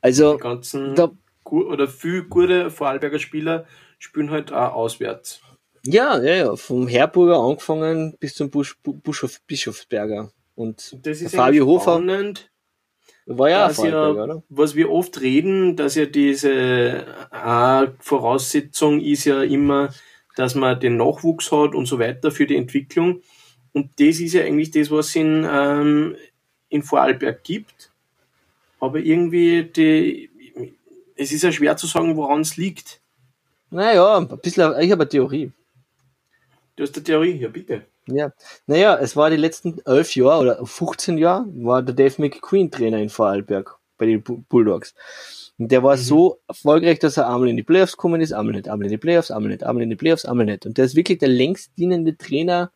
Also, 0.00 0.34
Die 0.34 0.42
ganzen 0.42 0.94
da, 0.94 1.10
oder 1.44 1.88
viel 1.88 2.24
gute 2.24 2.70
Vorarlberger 2.70 3.18
Spieler 3.18 3.66
spielen 3.98 4.30
halt 4.30 4.52
auch 4.52 4.74
auswärts. 4.74 5.42
Ja, 5.84 6.22
ja, 6.22 6.34
ja, 6.34 6.56
vom 6.56 6.86
Herburger 6.88 7.38
angefangen 7.38 8.16
bis 8.18 8.34
zum 8.34 8.50
Busch, 8.50 8.76
Bu- 8.82 8.94
Bischof, 8.94 9.40
Bischofsberger. 9.46 10.30
Und 10.54 10.96
Das 11.02 11.20
ist 11.20 11.34
Fabio 11.34 11.66
Hofer 11.66 11.94
spannend, 11.94 12.50
war 13.26 13.48
ja 13.50 13.68
dass 13.68 13.78
ja, 13.92 14.08
was 14.48 14.74
wir 14.74 14.90
oft 14.90 15.20
reden, 15.20 15.76
dass 15.76 15.94
ja 15.94 16.06
diese 16.06 16.52
äh, 17.32 17.86
Voraussetzung 18.00 19.00
ist 19.00 19.24
ja 19.24 19.42
immer, 19.42 19.88
dass 20.36 20.54
man 20.54 20.78
den 20.78 20.96
Nachwuchs 20.96 21.50
hat 21.52 21.74
und 21.74 21.86
so 21.86 21.98
weiter 21.98 22.30
für 22.30 22.46
die 22.46 22.56
Entwicklung. 22.56 23.22
Und 23.72 23.90
das 23.98 24.20
ist 24.20 24.34
ja 24.34 24.42
eigentlich 24.42 24.70
das, 24.70 24.90
was 24.90 25.08
es 25.08 25.16
in, 25.16 25.46
ähm, 25.50 26.16
in 26.68 26.82
Vorarlberg 26.82 27.42
gibt. 27.42 27.90
Aber 28.80 28.98
irgendwie, 28.98 29.64
die, 29.64 30.30
es 31.16 31.32
ist 31.32 31.42
ja 31.42 31.52
schwer 31.52 31.76
zu 31.76 31.86
sagen, 31.86 32.16
woran 32.16 32.40
es 32.40 32.56
liegt. 32.56 33.00
Naja, 33.70 34.18
ein 34.18 34.28
bisschen, 34.40 34.72
ich 34.80 34.90
habe 34.90 35.02
eine 35.02 35.08
Theorie. 35.08 35.50
Du 36.82 36.88
hast 36.88 36.96
eine 36.96 37.04
Theorie, 37.04 37.36
ja 37.36 37.48
bitte. 37.48 37.82
Ja, 38.08 38.32
naja, 38.66 38.98
es 38.98 39.14
war 39.14 39.30
die 39.30 39.36
letzten 39.36 39.80
elf 39.86 40.16
Jahre 40.16 40.40
oder 40.40 40.66
15 40.66 41.16
Jahre, 41.16 41.46
war 41.54 41.80
der 41.80 41.94
Dave 41.94 42.20
McQueen 42.20 42.72
Trainer 42.72 42.98
in 42.98 43.08
Vorarlberg 43.08 43.76
bei 43.98 44.06
den 44.06 44.20
Bu- 44.20 44.42
Bulldogs. 44.48 44.92
Und 45.58 45.70
der 45.70 45.84
war 45.84 45.96
so 45.96 46.40
erfolgreich, 46.48 46.98
dass 46.98 47.18
er 47.18 47.28
einmal 47.28 47.50
in 47.50 47.56
die 47.56 47.62
Playoffs 47.62 47.92
gekommen 47.92 48.20
ist, 48.20 48.32
einmal 48.32 48.54
nicht, 48.54 48.66
einmal 48.66 48.86
in 48.86 48.90
die 48.90 48.98
Playoffs, 48.98 49.30
einmal 49.30 49.52
nicht, 49.52 49.62
einmal 49.62 49.84
in 49.84 49.90
die 49.90 49.94
Playoffs, 49.96 50.24
einmal 50.24 50.44
nicht. 50.44 50.66
Und 50.66 50.76
der 50.76 50.86
ist 50.86 50.96
wirklich 50.96 51.18
der 51.18 51.28
längst 51.28 51.70
dienende 51.78 52.16
Trainer 52.18 52.72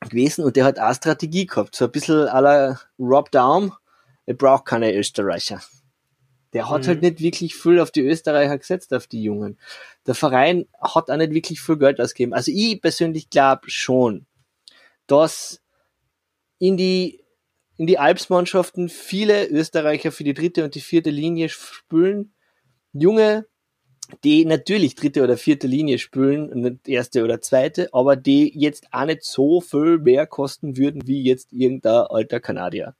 gewesen 0.00 0.46
und 0.46 0.56
der 0.56 0.64
hat 0.64 0.78
auch 0.78 0.94
Strategie 0.94 1.44
gehabt. 1.44 1.76
So 1.76 1.84
ein 1.84 1.90
bisschen 1.92 2.26
à 2.28 2.40
la 2.40 2.80
Rob 2.98 3.30
Daum, 3.30 3.74
er 4.24 4.32
braucht 4.32 4.64
keine 4.64 4.96
Österreicher. 4.96 5.60
Der 6.56 6.70
hat 6.70 6.84
Mhm. 6.84 6.86
halt 6.86 7.02
nicht 7.02 7.20
wirklich 7.20 7.54
viel 7.54 7.80
auf 7.80 7.90
die 7.90 8.00
Österreicher 8.00 8.56
gesetzt, 8.56 8.94
auf 8.94 9.06
die 9.06 9.22
Jungen. 9.22 9.58
Der 10.06 10.14
Verein 10.14 10.66
hat 10.80 11.10
auch 11.10 11.16
nicht 11.18 11.34
wirklich 11.34 11.60
viel 11.60 11.76
Geld 11.76 12.00
ausgegeben. 12.00 12.32
Also 12.32 12.50
ich 12.50 12.80
persönlich 12.80 13.28
glaube 13.28 13.68
schon, 13.68 14.24
dass 15.06 15.60
in 16.58 16.78
die, 16.78 17.22
in 17.76 17.86
die 17.86 17.98
Alpsmannschaften 17.98 18.88
viele 18.88 19.46
Österreicher 19.48 20.12
für 20.12 20.24
die 20.24 20.32
dritte 20.32 20.64
und 20.64 20.74
die 20.74 20.80
vierte 20.80 21.10
Linie 21.10 21.50
spielen. 21.50 22.32
Junge, 22.94 23.44
die 24.24 24.46
natürlich 24.46 24.94
dritte 24.94 25.22
oder 25.22 25.36
vierte 25.36 25.66
Linie 25.66 25.98
spielen, 25.98 26.48
nicht 26.62 26.88
erste 26.88 27.22
oder 27.22 27.42
zweite, 27.42 27.92
aber 27.92 28.16
die 28.16 28.50
jetzt 28.58 28.86
auch 28.92 29.04
nicht 29.04 29.24
so 29.24 29.60
viel 29.60 29.98
mehr 29.98 30.26
kosten 30.26 30.78
würden 30.78 31.06
wie 31.06 31.22
jetzt 31.22 31.52
irgendein 31.52 32.06
alter 32.06 32.40
Kanadier. 32.40 32.94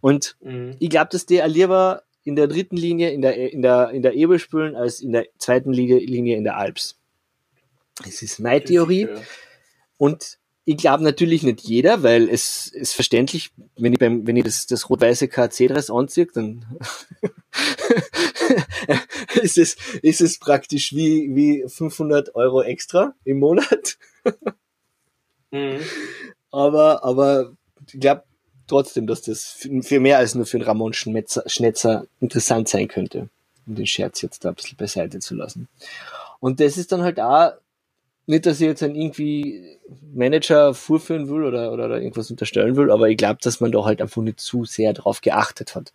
Und 0.00 0.36
Mhm. 0.40 0.76
ich 0.78 0.88
glaube, 0.88 1.08
dass 1.10 1.26
der 1.26 1.48
lieber 1.48 2.04
in 2.24 2.36
der 2.36 2.46
dritten 2.46 2.76
Linie 2.76 3.10
in 3.10 3.22
der, 3.22 3.36
in 3.36 3.62
der, 3.62 3.90
in 3.90 4.02
der 4.02 4.14
Ebel 4.14 4.38
spielen, 4.38 4.76
als 4.76 5.00
in 5.00 5.12
der 5.12 5.26
zweiten 5.38 5.72
Linie, 5.72 5.98
Linie 5.98 6.36
in 6.36 6.44
der 6.44 6.56
Alps. 6.56 6.98
Das 8.04 8.22
ist 8.22 8.38
meine 8.38 8.62
Theorie. 8.62 9.08
Und 9.96 10.38
ich 10.64 10.76
glaube 10.76 11.02
natürlich 11.02 11.42
nicht 11.42 11.62
jeder, 11.62 12.02
weil 12.02 12.28
es 12.28 12.68
ist 12.68 12.94
verständlich, 12.94 13.50
wenn 13.76 13.92
ich 13.92 13.98
beim, 13.98 14.26
wenn 14.26 14.36
ich 14.36 14.44
das, 14.44 14.66
das 14.66 14.88
rot-weiße 14.88 15.28
KC-Dress 15.28 15.90
anziehe, 15.90 16.26
dann 16.32 16.64
ist 19.42 19.58
es, 19.58 19.76
ist 20.02 20.20
es 20.20 20.38
praktisch 20.38 20.94
wie, 20.94 21.34
wie 21.34 21.64
500 21.66 22.34
Euro 22.34 22.62
extra 22.62 23.14
im 23.24 23.38
Monat. 23.38 23.98
Mhm. 25.50 25.80
Aber, 26.52 27.04
aber 27.04 27.56
ich 27.86 27.98
glaube 27.98 28.24
trotzdem, 28.70 29.06
dass 29.06 29.22
das 29.22 29.66
für 29.82 30.00
mehr 30.00 30.18
als 30.18 30.34
nur 30.34 30.46
für 30.46 30.56
einen 30.56 30.66
Ramon 30.66 30.92
Schnetzer, 30.92 31.42
Schnetzer 31.46 32.06
interessant 32.20 32.68
sein 32.68 32.88
könnte, 32.88 33.28
um 33.66 33.74
den 33.74 33.86
Scherz 33.86 34.22
jetzt 34.22 34.44
da 34.44 34.50
ein 34.50 34.54
bisschen 34.54 34.76
beiseite 34.76 35.18
zu 35.18 35.34
lassen. 35.34 35.68
Und 36.40 36.60
das 36.60 36.78
ist 36.78 36.92
dann 36.92 37.02
halt 37.02 37.20
auch, 37.20 37.52
nicht, 38.30 38.46
dass 38.46 38.60
ich 38.60 38.66
jetzt 38.66 38.82
einen 38.82 38.94
irgendwie 38.94 39.76
Manager 40.14 40.72
vorführen 40.72 41.28
will 41.28 41.42
oder, 41.42 41.72
oder, 41.72 41.86
oder 41.86 42.00
irgendwas 42.00 42.30
unterstellen 42.30 42.76
will, 42.76 42.90
aber 42.90 43.08
ich 43.08 43.16
glaube, 43.16 43.40
dass 43.42 43.60
man 43.60 43.72
da 43.72 43.84
halt 43.84 44.00
einfach 44.00 44.22
nicht 44.22 44.40
zu 44.40 44.64
sehr 44.64 44.92
drauf 44.92 45.20
geachtet 45.20 45.74
hat. 45.74 45.92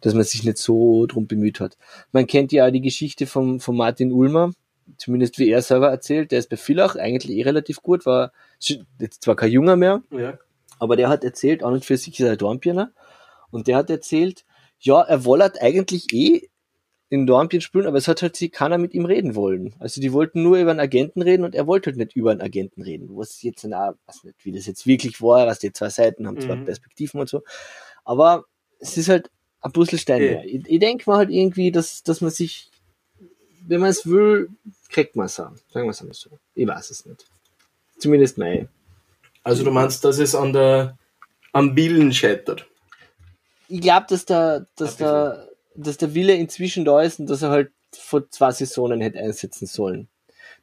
Dass 0.00 0.12
man 0.12 0.24
sich 0.24 0.42
nicht 0.42 0.58
so 0.58 1.06
drum 1.06 1.26
bemüht 1.26 1.60
hat. 1.60 1.76
Man 2.12 2.26
kennt 2.26 2.52
ja 2.52 2.70
die 2.70 2.80
Geschichte 2.80 3.26
von, 3.26 3.60
von 3.60 3.76
Martin 3.76 4.12
Ulmer, 4.12 4.52
zumindest 4.98 5.38
wie 5.38 5.48
er 5.48 5.62
selber 5.62 5.88
erzählt, 5.88 6.32
der 6.32 6.40
ist 6.40 6.50
bei 6.50 6.56
Villach 6.56 6.96
eigentlich 6.96 7.36
eh 7.36 7.42
relativ 7.42 7.80
gut, 7.82 8.04
war 8.04 8.32
jetzt 8.98 9.22
zwar 9.22 9.36
kein 9.36 9.52
Junger 9.52 9.76
mehr, 9.76 10.02
Ja. 10.10 10.38
Aber 10.78 10.96
der 10.96 11.08
hat 11.08 11.24
erzählt, 11.24 11.62
an 11.62 11.72
und 11.74 11.84
für 11.84 11.96
sich 11.96 12.18
ist 12.20 12.26
er 12.26 12.36
Dornbirner, 12.36 12.92
und 13.50 13.66
der 13.68 13.76
hat 13.76 13.90
erzählt, 13.90 14.44
ja, 14.80 15.00
er 15.02 15.24
wollte 15.24 15.62
eigentlich 15.62 16.12
eh 16.12 16.48
in 17.08 17.26
Dornbirn 17.26 17.60
spielen, 17.60 17.86
aber 17.86 17.98
es 17.98 18.08
hat 18.08 18.20
halt 18.22 18.34
sie 18.36 18.48
keiner 18.48 18.78
mit 18.78 18.92
ihm 18.92 19.04
reden 19.06 19.36
wollen. 19.36 19.74
Also 19.78 20.00
die 20.00 20.12
wollten 20.12 20.42
nur 20.42 20.58
über 20.58 20.72
einen 20.72 20.80
Agenten 20.80 21.22
reden 21.22 21.44
und 21.44 21.54
er 21.54 21.66
wollte 21.68 21.90
halt 21.90 21.96
nicht 21.98 22.16
über 22.16 22.32
einen 22.32 22.40
Agenten 22.40 22.82
reden. 22.82 23.08
Was 23.16 23.40
jetzt, 23.42 23.64
na, 23.64 23.94
weiß 24.06 24.24
nicht, 24.24 24.44
wie 24.44 24.50
das 24.52 24.66
jetzt 24.66 24.86
wirklich 24.86 25.22
war, 25.22 25.46
was 25.46 25.60
die 25.60 25.72
zwei 25.72 25.88
Seiten 25.88 26.26
haben, 26.26 26.40
zwei 26.40 26.56
Mhm. 26.56 26.64
Perspektiven 26.64 27.20
und 27.20 27.28
so. 27.28 27.42
Aber 28.04 28.44
es 28.80 28.96
ist 28.96 29.08
halt 29.08 29.30
ein 29.60 29.70
Puzzlestein 29.72 30.20
Eh. 30.20 30.30
mehr. 30.34 30.44
Ich, 30.46 30.66
ich 30.66 30.80
denke 30.80 31.08
mal 31.08 31.18
halt 31.18 31.30
irgendwie, 31.30 31.70
dass, 31.70 32.02
dass 32.02 32.20
man 32.20 32.30
sich, 32.32 32.70
wenn 33.66 33.80
man 33.80 33.90
es 33.90 34.04
will, 34.06 34.50
kriegt 34.90 35.14
man 35.14 35.26
es 35.26 35.38
auch. 35.38 35.52
Sagen 35.72 35.86
wir 35.86 35.90
es 35.90 36.00
einmal 36.00 36.14
so. 36.14 36.30
Ich 36.54 36.66
weiß 36.66 36.90
es 36.90 37.06
nicht. 37.06 37.24
Zumindest 37.98 38.36
mein. 38.36 38.68
Also 39.46 39.64
du 39.64 39.70
meinst, 39.70 40.04
dass 40.04 40.18
es 40.18 40.34
an 40.34 40.52
der 40.52 40.98
am 41.52 41.74
Willen 41.76 42.12
scheitert. 42.12 42.66
ich 43.68 43.80
glaube, 43.80 44.06
dass 44.08 44.24
der, 44.26 44.66
dass 44.76 44.96
der, 44.96 45.48
dass 45.74 45.96
der 45.96 46.14
Wille 46.14 46.34
inzwischen 46.34 46.84
da 46.84 47.00
ist 47.02 47.18
und 47.20 47.26
dass 47.30 47.42
er 47.42 47.50
halt 47.50 47.70
vor 47.96 48.28
zwei 48.30 48.50
Saisonen 48.52 49.00
hätte 49.00 49.18
einsetzen 49.18 49.66
sollen. 49.66 50.08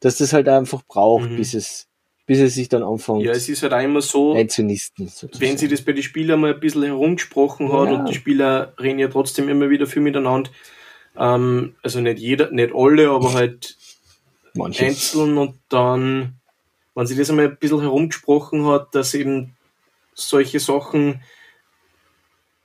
Dass 0.00 0.18
das 0.18 0.32
halt 0.32 0.48
einfach 0.48 0.82
braucht, 0.86 1.30
Mhm. 1.30 1.36
bis 1.36 1.54
es, 1.54 1.88
bis 2.26 2.38
es 2.40 2.54
sich 2.54 2.68
dann 2.68 2.82
anfängt 2.82 3.22
Ja, 3.24 3.32
es 3.32 3.48
ist 3.48 3.62
halt 3.62 3.72
auch 3.72 3.80
immer 3.82 4.00
so, 4.02 4.34
wenn 4.34 5.58
sie 5.58 5.68
das 5.68 5.82
bei 5.82 5.92
den 5.92 6.02
Spielern 6.02 6.40
mal 6.40 6.54
ein 6.54 6.60
bisschen 6.60 6.82
herumgesprochen 6.84 7.72
hat 7.72 7.88
Ja. 7.90 7.94
und 7.98 8.08
die 8.08 8.14
Spieler 8.14 8.72
reden 8.80 8.98
ja 8.98 9.08
trotzdem 9.08 9.48
immer 9.48 9.68
wieder 9.70 9.86
viel 9.86 10.02
miteinander, 10.02 10.50
ähm, 11.16 11.74
also 11.82 12.00
nicht 12.00 12.18
jeder, 12.18 12.50
nicht 12.50 12.72
alle, 12.74 13.10
aber 13.10 13.32
halt 13.34 13.76
Manche. 14.54 14.86
einzeln 14.86 15.36
und 15.38 15.58
dann, 15.68 16.40
wenn 16.94 17.06
sie 17.06 17.16
das 17.16 17.30
einmal 17.30 17.46
ein 17.48 17.56
bisschen 17.56 17.80
herumgesprochen 17.80 18.66
hat, 18.66 18.94
dass 18.94 19.14
eben 19.14 19.56
solche 20.14 20.60
Sachen 20.60 21.22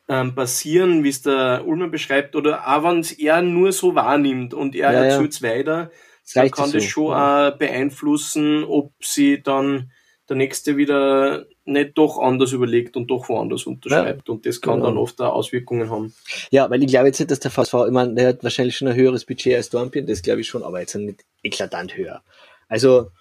ähm, 0.07 0.33
passieren, 0.35 1.03
wie 1.03 1.09
es 1.09 1.21
der 1.21 1.63
Ulmer 1.67 1.87
beschreibt, 1.87 2.35
oder 2.35 2.67
auch 2.67 2.83
wenn 2.83 2.99
es 2.99 3.11
er 3.11 3.41
nur 3.41 3.71
so 3.71 3.95
wahrnimmt 3.95 4.53
und 4.53 4.75
er 4.75 4.91
Ja, 4.91 4.99
ja. 5.03 5.03
erzählt 5.05 5.33
es 5.33 5.41
weiter, 5.43 5.91
Das 6.23 6.33
dann 6.33 6.51
kann 6.51 6.67
ja 6.67 6.73
das 6.73 6.83
so. 6.83 6.89
schon 6.89 7.11
Ja. 7.11 7.49
auch 7.49 7.57
beeinflussen, 7.57 8.63
ob 8.63 8.91
sie 9.01 9.41
dann 9.41 9.91
der 10.27 10.35
Nächste 10.35 10.77
wieder 10.77 11.45
nicht 11.65 11.97
doch 11.97 12.19
anders 12.19 12.51
überlegt 12.51 12.95
und 12.97 13.07
doch 13.09 13.29
woanders 13.29 13.65
unterschreibt. 13.65 14.29
und 14.29 14.45
das 14.45 14.61
kann 14.61 14.75
Genau. 14.75 14.85
dann 14.87 14.97
oft 14.97 15.19
auch 15.21 15.33
Auswirkungen 15.33 15.89
haben. 15.91 16.13
Ja, 16.51 16.69
weil 16.69 16.81
ich 16.83 16.87
glaube 16.89 17.07
jetzt 17.07 17.19
nicht, 17.19 17.29
dass 17.31 17.39
der 17.39 17.49
VSV, 17.51 17.73
ich 17.87 17.91
meine, 17.91 18.13
der 18.15 18.27
hat 18.29 18.43
wahrscheinlich 18.43 18.77
schon 18.77 18.87
ein 18.87 18.95
höheres 18.95 19.25
Budget 19.25 19.55
als 19.55 19.69
Dornbirn, 19.69 20.05
das 20.07 20.21
glaube 20.23 20.41
ich 20.41 20.47
schon, 20.47 20.63
aber 20.63 20.79
jetzt 20.79 20.95
nicht 20.95 21.23
eklatant 21.43 21.95
höher. 21.97 22.21
Also, 22.67 23.11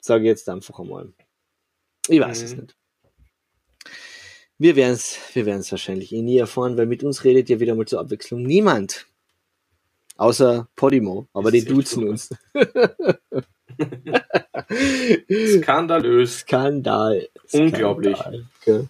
sage 0.00 0.24
ich 0.24 0.28
jetzt 0.28 0.48
einfach 0.48 0.78
einmal. 0.78 1.12
Ich 2.08 2.20
weiß 2.20 2.42
es 2.42 2.54
Mhm. 2.54 2.60
nicht. 2.62 2.74
Wir 4.60 4.74
werden 4.76 4.94
es 4.94 5.16
wir 5.34 5.46
werden's 5.46 5.70
wahrscheinlich 5.70 6.12
eh 6.12 6.20
nie 6.22 6.38
erfahren, 6.38 6.76
weil 6.76 6.86
mit 6.86 7.02
uns 7.04 7.22
redet 7.24 7.48
ja 7.48 7.60
wieder 7.60 7.74
mal 7.76 7.86
zur 7.86 8.00
Abwechslung 8.00 8.42
niemand. 8.42 9.06
Außer 10.16 10.66
Podimo, 10.74 11.28
aber 11.32 11.52
die 11.52 11.60
Das 11.64 11.68
duzen 11.72 12.00
super. 12.00 12.10
uns. 12.10 12.30
Skandalös. 15.60 16.40
Skandal. 16.40 17.28
Unglaublich. 17.52 18.16
Skandal? 18.18 18.88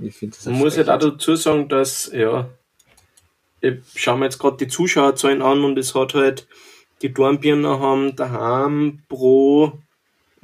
Ich 0.00 0.20
Man 0.44 0.54
muss 0.58 0.74
Frechheit. 0.74 1.02
dazu 1.02 1.36
sagen, 1.36 1.68
dass, 1.68 2.10
ja, 2.12 2.50
ich 3.60 3.76
schaue 3.94 4.18
mir 4.18 4.24
jetzt 4.26 4.38
gerade 4.40 4.56
die 4.56 4.66
Zuschauerzahlen 4.68 5.40
an 5.42 5.62
und 5.64 5.78
es 5.78 5.94
hat 5.94 6.14
halt, 6.14 6.48
die 7.02 7.12
Dornbirner 7.12 7.78
haben 7.78 8.16
daheim 8.16 9.02
pro 9.08 9.78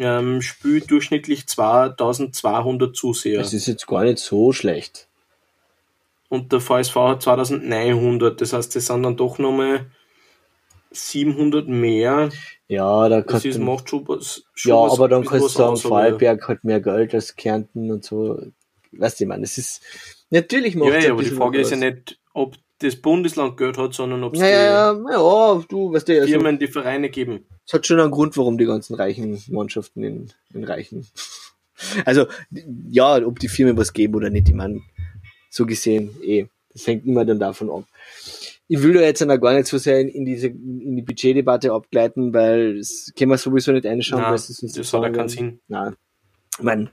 ähm, 0.01 0.43
Spiel 0.43 0.81
durchschnittlich 0.81 1.47
2200 1.47 2.97
Zuseher. 2.97 3.39
Das 3.39 3.53
ist 3.53 3.67
jetzt 3.67 3.87
gar 3.87 4.03
nicht 4.05 4.19
so 4.19 4.53
schlecht. 4.53 5.07
und 6.29 6.53
der 6.53 6.61
VSV 6.61 6.95
hat 6.97 7.23
2900. 7.23 8.41
Das 8.41 8.53
heißt, 8.53 8.75
das 8.75 8.87
sind 8.87 9.03
dann 9.03 9.17
doch 9.17 9.39
nochmal 9.39 9.87
700 10.93 11.69
mehr. 11.69 12.31
Ja, 12.69 13.09
da 13.09 13.21
Das 13.21 13.27
kannst 13.27 13.47
ist, 13.47 13.59
du, 13.59 13.63
macht 13.63 13.89
schon 13.91 14.07
was. 14.09 14.45
Schon 14.55 14.71
ja, 14.71 14.83
was, 14.83 14.93
aber 14.93 15.09
dann 15.09 15.25
kannst 15.25 15.45
du 15.45 15.49
sagen, 15.49 15.73
aus, 15.73 15.83
Vorarlberg 15.83 16.49
hat 16.49 16.65
mehr 16.65 16.81
Geld 16.81 17.15
als 17.15 17.37
Kärnten 17.37 17.91
und 17.91 18.05
so. 18.05 18.41
Weißt 18.93 19.21
du, 19.21 19.25
ich 19.25 19.29
meine, 19.29 19.45
es 19.45 19.59
ist, 19.59 19.83
natürlich 20.31 20.75
macht 20.77 20.91
Ja, 20.91 20.97
es 20.97 21.05
ja, 21.05 21.11
ein 21.11 21.15
aber 21.15 21.23
die 21.23 21.31
Frage 21.31 21.61
ist 21.61 21.71
ja 21.71 21.77
nicht, 21.77 22.19
ob 22.33 22.57
das 22.81 22.97
Bundesland 22.97 23.57
Geld 23.57 23.79
hat, 23.79 23.95
sondern 23.95 24.25
ob 24.25 24.35
es 24.35 24.41
Ja, 24.41 24.49
ja, 24.49 24.93
ja, 24.93 25.63
du, 25.69 25.93
weißt 25.93 26.09
du, 26.09 26.13
die 26.13 26.21
also, 26.21 26.33
Firmen 26.33 26.59
die 26.59 26.67
Vereine 26.67 27.11
geben. 27.11 27.47
es 27.67 27.73
hat 27.73 27.87
schon 27.87 28.01
einen 28.01 28.11
Grund, 28.11 28.37
warum 28.37 28.59
die 28.59 28.65
ganzen 28.65 28.95
reichen 28.95 29.43
Mannschaften 29.49 30.03
in, 30.03 30.33
in 30.53 30.65
reichen. 30.65 31.07
Also, 32.05 32.27
ja, 32.91 33.25
ob 33.25 33.39
die 33.39 33.49
Firmen 33.49 33.75
was 33.79 33.95
geben 33.95 34.15
oder 34.15 34.29
nicht, 34.29 34.51
ich 34.51 34.55
meine, 34.55 34.83
so 35.49 35.65
gesehen, 35.65 36.11
eh, 36.23 36.45
das 36.75 36.87
hängt 36.87 37.07
immer 37.07 37.25
dann 37.25 37.39
davon 37.39 37.71
ab. 37.71 37.85
Ich 38.69 38.83
will 38.83 38.93
da 38.93 39.01
jetzt 39.01 39.25
noch 39.25 39.41
gar 39.41 39.55
nicht 39.55 39.67
so 39.67 39.79
sehr 39.79 39.99
in, 39.99 40.09
in 40.09 40.27
diese, 40.27 40.49
in 40.49 40.95
die 40.95 41.01
Budgetdebatte 41.01 41.73
abgleiten, 41.73 42.35
weil 42.35 42.77
es 42.81 43.11
können 43.17 43.31
wir 43.31 43.39
sowieso 43.39 43.73
nicht 43.73 43.87
einschauen, 43.87 44.21
Nein, 44.21 44.33
uns 44.33 44.75
das 44.75 44.93
hat 44.93 45.03
ja 45.03 45.09
keinen 45.09 45.29
Sinn. 45.31 45.61
Nein. 45.69 45.97
Ich 46.59 46.65
mein, 46.65 46.91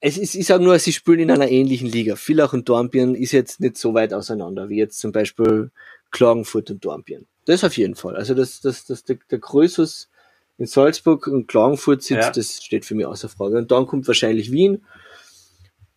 es 0.00 0.18
ist, 0.18 0.34
ich 0.34 0.46
sage 0.46 0.62
nur, 0.62 0.78
sie 0.78 0.92
spielen 0.92 1.20
in 1.20 1.30
einer 1.30 1.48
ähnlichen 1.48 1.88
Liga. 1.88 2.16
Villach 2.16 2.52
und 2.52 2.68
Dornbirn 2.68 3.14
ist 3.14 3.32
jetzt 3.32 3.60
nicht 3.60 3.76
so 3.78 3.94
weit 3.94 4.12
auseinander, 4.12 4.68
wie 4.68 4.76
jetzt 4.78 4.98
zum 4.98 5.12
Beispiel 5.12 5.70
Klagenfurt 6.10 6.70
und 6.70 6.84
Dornbirn. 6.84 7.26
Das 7.46 7.64
auf 7.64 7.76
jeden 7.76 7.94
Fall. 7.94 8.16
Also, 8.16 8.34
dass, 8.34 8.60
dass, 8.60 8.84
dass 8.84 9.04
der, 9.04 9.18
der 9.30 9.38
Krösus 9.40 10.10
in 10.58 10.66
Salzburg 10.66 11.26
und 11.26 11.48
Klagenfurt 11.48 12.02
sitzt, 12.02 12.20
Ja. 12.22 12.30
das 12.30 12.62
steht 12.62 12.84
für 12.84 12.94
mich 12.94 13.06
außer 13.06 13.28
Frage. 13.28 13.58
Und 13.58 13.70
dann 13.70 13.86
kommt 13.86 14.06
wahrscheinlich 14.06 14.50
Wien. 14.52 14.84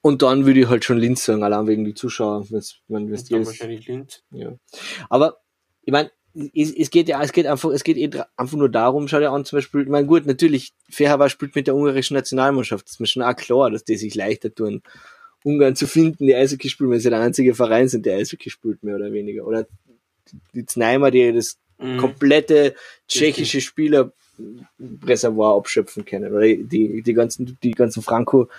Und 0.02 0.22
dann 0.22 0.46
würde 0.46 0.62
ich 0.62 0.68
halt 0.68 0.86
schon 0.86 0.98
Linz 0.98 1.26
sagen, 1.26 1.44
allein 1.44 1.68
wegen 1.68 1.84
die 1.84 1.94
Zuschauer. 1.94 2.46
Wenn's, 2.50 2.78
wenn, 2.88 3.10
wenn's 3.12 3.26
dann 3.26 3.46
wahrscheinlich 3.46 3.86
Linz. 3.88 4.24
ja. 4.32 4.54
Aber 5.10 5.42
ich 5.84 5.92
meine, 5.92 6.12
es, 6.54 6.72
es 6.72 6.90
geht 6.90 7.10
ja, 7.10 7.22
es 7.22 7.32
geht 7.32 7.48
einfach, 7.48 7.72
es 7.72 7.84
geht 7.84 7.98
eh 7.98 8.10
einfach 8.38 8.58
nur 8.58 8.70
darum, 8.70 9.08
schau 9.08 9.20
dir 9.20 9.32
an, 9.32 9.46
zum 9.46 9.58
Beispiel, 9.58 9.82
ich 9.82 9.90
meine, 9.90 10.08
gut, 10.08 10.26
natürlich, 10.26 10.74
Ferhava 10.90 11.30
spielt 11.30 11.56
mit 11.56 11.68
der 11.68 11.76
ungarischen 11.76 12.16
Nationalmannschaft, 12.16 12.86
das 12.86 12.94
ist 12.94 13.00
mir 13.00 13.08
schon 13.08 13.24
auch 13.24 13.36
klar, 13.36 13.72
dass 13.72 13.84
die 13.84 13.96
sich 13.98 14.16
leichter 14.16 14.54
tun, 14.54 14.82
Ungarn 15.44 15.76
zu 15.76 15.88
finden, 15.88 16.26
die 16.26 16.36
Eishockey 16.36 16.70
spielen, 16.70 16.92
weil 16.92 17.00
sie 17.00 17.10
der 17.10 17.22
einzige 17.22 17.56
Verein 17.56 17.88
sind, 17.88 18.06
der 18.06 18.18
Eishockey 18.18 18.50
spielt, 18.50 18.84
mehr 18.84 18.96
oder 18.96 19.14
weniger. 19.14 19.48
Oder 19.48 19.68
die 20.54 20.66
Zneimer, 20.66 21.12
die 21.12 21.32
das 21.32 21.58
Mhm. 21.80 21.98
komplette 21.98 22.76
tschechische 23.08 23.62
Spielerreservoir 23.62 25.56
abschöpfen 25.56 26.06
können. 26.06 26.34
Oder 26.34 26.48
die, 26.48 27.02
die 27.02 27.14
ganzen, 27.14 27.58
die 27.64 27.72
ganzen 27.72 28.04
Franco, 28.04 28.50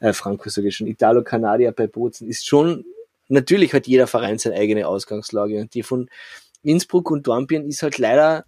äh, 0.00 0.12
Franco 0.12 0.48
sage 0.48 0.68
ich 0.68 0.76
schon, 0.76 0.86
Italo-Kanadier 0.86 1.72
bei 1.72 1.86
Bozen 1.86 2.28
ist 2.28 2.46
schon, 2.46 2.84
natürlich 3.28 3.72
hat 3.74 3.86
jeder 3.86 4.06
Verein 4.06 4.38
seine 4.38 4.56
eigene 4.56 4.86
Ausgangslage. 4.86 5.60
Und 5.60 5.74
die 5.74 5.82
von 5.82 6.08
Innsbruck 6.68 7.10
und 7.10 7.26
Dornbirn 7.26 7.66
ist 7.66 7.82
halt 7.82 7.98
leider 7.98 8.44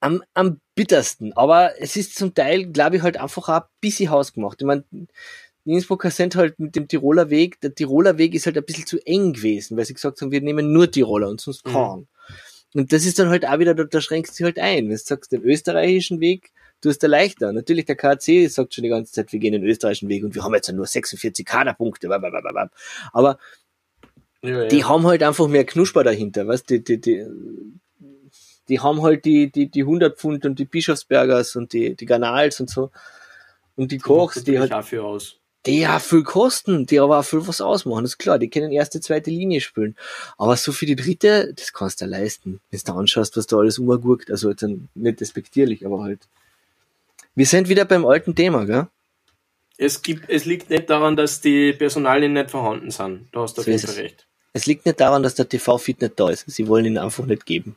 am, 0.00 0.22
am 0.34 0.60
bittersten. 0.74 1.32
Aber 1.34 1.80
es 1.80 1.96
ist 1.96 2.16
zum 2.16 2.34
Teil, 2.34 2.66
glaube 2.66 2.96
ich, 2.96 3.02
halt 3.02 3.16
einfach 3.16 3.48
auch 3.48 3.62
ein 3.62 3.68
bisschen 3.80 4.10
hausgemacht. 4.10 4.60
Ich 4.60 4.66
meine, 4.66 4.84
die 4.90 5.06
Innsbrucker 5.72 6.10
sind 6.10 6.36
halt 6.36 6.58
mit 6.58 6.76
dem 6.76 6.88
Tiroler 6.88 7.30
Weg, 7.30 7.60
der 7.60 7.74
Tiroler 7.74 8.16
Weg 8.16 8.34
ist 8.34 8.46
halt 8.46 8.56
ein 8.56 8.64
bisschen 8.64 8.86
zu 8.86 8.98
eng 9.06 9.34
gewesen, 9.34 9.76
weil 9.76 9.84
sie 9.84 9.94
gesagt 9.94 10.20
haben, 10.20 10.30
wir 10.30 10.40
nehmen 10.40 10.72
nur 10.72 10.90
Tiroler 10.90 11.28
und 11.28 11.40
sonst 11.40 11.66
Mhm. 11.66 11.72
keinen. 11.72 12.08
Und 12.74 12.92
das 12.92 13.06
ist 13.06 13.18
dann 13.18 13.28
halt 13.28 13.46
auch 13.46 13.58
wieder, 13.58 13.74
da, 13.74 13.84
da 13.84 14.00
schränkst 14.00 14.38
du 14.38 14.44
halt 14.44 14.58
ein. 14.58 14.84
Wenn 14.84 14.90
du 14.90 14.98
sagst, 14.98 15.32
den 15.32 15.42
österreichischen 15.42 16.20
Weg, 16.20 16.52
du 16.80 16.90
hast 16.90 17.02
da 17.02 17.06
leichter. 17.06 17.52
Natürlich, 17.52 17.86
der 17.86 17.96
KC 17.96 18.48
sagt 18.48 18.74
schon 18.74 18.84
die 18.84 18.90
ganze 18.90 19.12
Zeit, 19.12 19.32
wir 19.32 19.40
gehen 19.40 19.52
den 19.52 19.64
österreichischen 19.64 20.08
Weg 20.08 20.22
und 20.22 20.34
wir 20.34 20.44
haben 20.44 20.54
jetzt 20.54 20.70
nur 20.72 20.86
46 20.86 21.44
Kaderpunkte. 21.44 22.08
Aber 23.12 23.38
Ja, 24.42 24.62
ja. 24.62 24.66
die 24.66 24.84
haben 24.84 25.06
halt 25.06 25.22
einfach 25.22 25.48
mehr 25.48 25.64
Knusper 25.64 26.04
dahinter, 26.04 26.46
weißt 26.46 26.70
die, 26.70 26.84
die, 26.84 27.00
die, 27.00 27.26
die 28.68 28.80
haben 28.80 29.02
halt 29.02 29.24
die, 29.24 29.50
die, 29.50 29.68
die 29.68 29.82
100 29.82 30.18
Pfund 30.18 30.44
und 30.44 30.58
die 30.58 30.64
Bischofsbergers 30.64 31.56
und 31.56 31.72
die, 31.72 31.96
die 31.96 32.06
Ganals 32.06 32.60
und 32.60 32.70
so. 32.70 32.90
Und 33.76 33.92
die 33.92 33.98
Kochs, 33.98 34.44
die 34.44 34.58
halt, 34.58 34.72
viel 34.84 35.00
aus. 35.00 35.36
die 35.64 35.80
ja 35.80 35.98
viel 36.00 36.24
kosten, 36.24 36.84
die 36.86 37.00
aber 37.00 37.20
auch 37.20 37.24
viel 37.24 37.46
was 37.46 37.60
ausmachen, 37.60 38.04
das 38.04 38.12
ist 38.12 38.18
klar, 38.18 38.38
die 38.38 38.50
können 38.50 38.72
erste, 38.72 39.00
zweite 39.00 39.30
Linie 39.30 39.60
spielen. 39.60 39.96
Aber 40.36 40.56
so 40.56 40.72
für 40.72 40.86
die 40.86 40.96
dritte, 40.96 41.54
das 41.54 41.72
kannst 41.72 42.00
du 42.00 42.04
dir 42.04 42.10
leisten. 42.10 42.60
Wenn 42.70 42.80
du 42.84 42.92
anschaust, 42.92 43.36
was 43.36 43.46
da 43.46 43.56
alles 43.56 43.78
umgurkt, 43.78 44.30
also 44.30 44.50
jetzt 44.50 44.66
nicht 44.94 45.20
despektierlich, 45.20 45.86
aber 45.86 46.02
halt. 46.02 46.28
Wir 47.34 47.46
sind 47.46 47.68
wieder 47.68 47.84
beim 47.84 48.04
alten 48.04 48.34
Thema, 48.34 48.66
gell? 48.66 48.88
Es 49.76 50.02
gibt, 50.02 50.28
es 50.28 50.44
liegt 50.44 50.70
nicht 50.70 50.90
daran, 50.90 51.14
dass 51.14 51.40
die 51.40 51.72
Personalien 51.72 52.32
nicht 52.32 52.50
vorhanden 52.50 52.90
sind. 52.90 53.28
Da 53.30 53.42
hast 53.42 53.56
du 53.56 53.60
auf 53.60 53.68
jeden 53.68 53.78
Fall 53.78 53.94
recht. 53.94 54.27
Es 54.52 54.66
liegt 54.66 54.86
nicht 54.86 55.00
daran, 55.00 55.22
dass 55.22 55.34
der 55.34 55.48
TV-Feed 55.48 56.00
nicht 56.00 56.18
da 56.18 56.30
ist. 56.30 56.44
Sie 56.50 56.66
wollen 56.68 56.84
ihn 56.84 56.98
einfach 56.98 57.26
nicht 57.26 57.46
geben. 57.46 57.76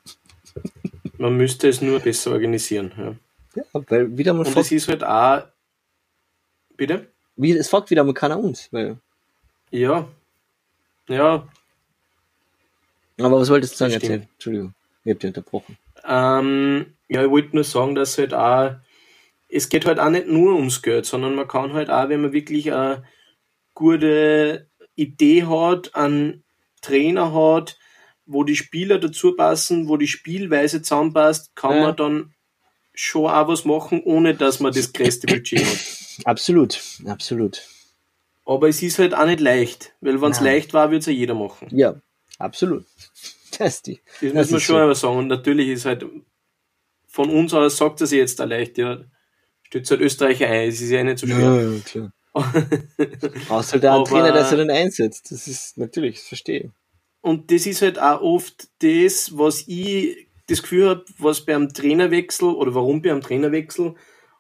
Man 1.18 1.38
müsste 1.38 1.68
es 1.70 1.82
nur 1.82 2.00
besser 2.00 2.32
organisieren. 2.32 2.92
Ja. 2.98 3.16
Ja, 3.56 3.64
weil 3.74 4.18
wieder 4.18 4.34
mal 4.34 4.46
Und 4.46 4.58
es 4.58 4.72
ist 4.72 4.88
halt 4.88 5.04
auch. 5.04 5.44
Bitte? 6.78 7.08
Wie, 7.36 7.52
es 7.52 7.70
fragt 7.70 7.90
wieder 7.92 8.04
mal 8.04 8.14
keiner 8.14 8.40
uns. 8.40 8.70
Weil, 8.72 8.98
Ja. 9.70 10.08
Ja. 11.08 11.48
aber 13.20 13.40
was 13.40 13.50
wolltest 13.50 13.74
du 13.74 13.78
sagen? 13.78 13.94
Erzähl. 13.94 14.28
Entschuldigung, 14.34 14.74
ich 15.04 15.12
hab 15.12 15.20
dich 15.20 15.28
unterbrochen. 15.28 15.78
Ähm, 16.06 16.94
ja, 17.10 17.24
ich 17.24 17.30
wollte 17.30 17.56
nur 17.56 17.64
sagen, 17.64 17.96
dass 17.96 18.18
halt 18.18 18.34
auch. 18.34 18.76
Es 19.50 19.68
geht 19.68 19.86
halt 19.86 20.00
auch 20.00 20.10
nicht 20.10 20.28
nur 20.28 20.56
ums 20.56 20.82
Geld, 20.82 21.06
sondern 21.06 21.36
man 21.36 21.48
kann 21.48 21.74
halt 21.74 21.90
auch, 21.90 22.08
wenn 22.08 22.22
man 22.22 22.32
wirklich 22.32 22.72
eine 22.72 23.04
gute 23.74 24.68
Idee 24.96 25.44
hat, 25.44 25.94
einen 25.94 26.44
Trainer 26.82 27.34
hat, 27.34 27.78
wo 28.26 28.44
die 28.44 28.56
Spieler 28.56 29.00
dazu 29.00 29.36
passen, 29.36 29.88
wo 29.88 29.98
die 29.98 30.08
Spielweise 30.08 30.82
zusammenpasst, 30.82 31.56
kann 31.56 31.78
Ja. 31.78 31.82
man 31.88 31.96
dann 31.96 32.34
schon 32.94 33.28
auch 33.32 33.48
was 33.48 33.66
machen, 33.66 34.02
ohne 34.04 34.36
dass 34.36 34.60
man 34.60 34.74
das 34.74 34.92
größte 34.94 35.28
Budget 35.28 35.64
hat. 35.66 35.80
Absolut, 36.26 36.80
absolut. 37.08 37.64
Aber 38.46 38.68
es 38.68 38.82
ist 38.84 39.00
halt 39.00 39.16
auch 39.16 39.26
nicht 39.26 39.40
leicht, 39.40 39.94
weil 40.02 40.22
wenn 40.22 40.32
es 40.32 40.42
leicht 40.42 40.74
war, 40.74 40.90
würde 40.90 40.98
es 41.00 41.06
ja 41.06 41.14
jeder 41.14 41.34
machen. 41.34 41.68
Ja, 41.72 41.96
absolut. 42.38 42.86
Das 43.58 43.82
die. 43.82 44.00
Das, 44.22 44.34
Das 44.34 44.34
muss 44.34 44.52
man 44.52 44.60
schon 44.62 44.76
so. 44.76 44.80
einmal 44.82 44.96
sagen. 44.96 45.18
Und 45.18 45.28
natürlich 45.28 45.68
ist 45.70 45.86
halt 45.86 46.06
von 47.08 47.30
uns 47.30 47.54
aus 47.54 47.76
sagt 47.78 48.00
er 48.02 48.08
sich 48.08 48.18
jetzt 48.18 48.40
da 48.40 48.46
leicht, 48.46 48.78
ja, 48.78 49.04
stützt 49.64 49.92
halt 49.92 50.00
Österreicher 50.02 50.48
ein, 50.48 50.70
es 50.70 50.80
ist 50.82 50.90
ja 50.90 51.04
nicht 51.04 51.18
so 51.18 51.28
schwer. 51.28 51.62
Ja, 51.74 51.80
klar. 51.84 52.14
Brauchst 52.34 53.74
halt 53.74 53.86
einen 53.86 54.06
Trainer, 54.06 54.32
der 54.32 54.46
sich 54.46 54.58
dann 54.58 54.70
einsetzt. 54.70 55.32
Das 55.32 55.48
ist 55.48 55.78
natürlich, 55.78 56.16
das 56.16 56.28
verstehe 56.28 56.60
ich. 56.60 56.70
Und 57.22 57.52
das 57.52 57.66
ist 57.66 57.82
halt 57.82 58.00
auch 58.00 58.22
oft 58.22 58.70
das, 58.80 59.38
was 59.38 59.68
ich 59.68 60.28
das 60.48 60.62
Gefühl 60.62 60.90
habe, 60.90 61.06
was 61.18 61.46
beim 61.46 61.74
Trainerwechsel 61.74 62.50
oder 62.50 62.74
warum 62.74 63.02
beim 63.02 63.22
Trainerwechsel 63.22 63.96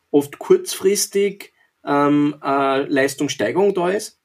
oft 0.09 0.39
kurzfristig 0.39 1.53
ähm, 1.85 2.35
eine 2.41 2.85
Leistungssteigerung 2.85 3.73
da 3.73 3.89
ist, 3.91 4.19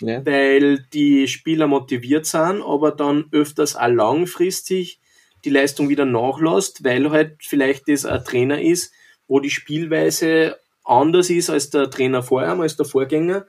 Ja, 0.00 0.24
weil 0.24 0.86
die 0.92 1.26
Spieler 1.26 1.66
motiviert 1.66 2.26
sind, 2.26 2.62
aber 2.62 2.92
dann 2.92 3.26
öfters 3.32 3.76
auch 3.76 3.88
langfristig 3.88 5.00
die 5.44 5.50
Leistung 5.50 5.88
wieder 5.88 6.04
nachlässt, 6.04 6.84
weil 6.84 7.10
halt 7.10 7.36
vielleicht 7.40 7.88
das 7.88 8.04
ein 8.04 8.24
Trainer 8.24 8.60
ist, 8.60 8.92
wo 9.26 9.40
die 9.40 9.50
Spielweise 9.50 10.58
anders 10.84 11.30
ist 11.30 11.50
als 11.50 11.70
der 11.70 11.90
Trainer 11.90 12.22
vorher, 12.22 12.52
als 12.52 12.76
der 12.76 12.86
Vorgänger 12.86 13.46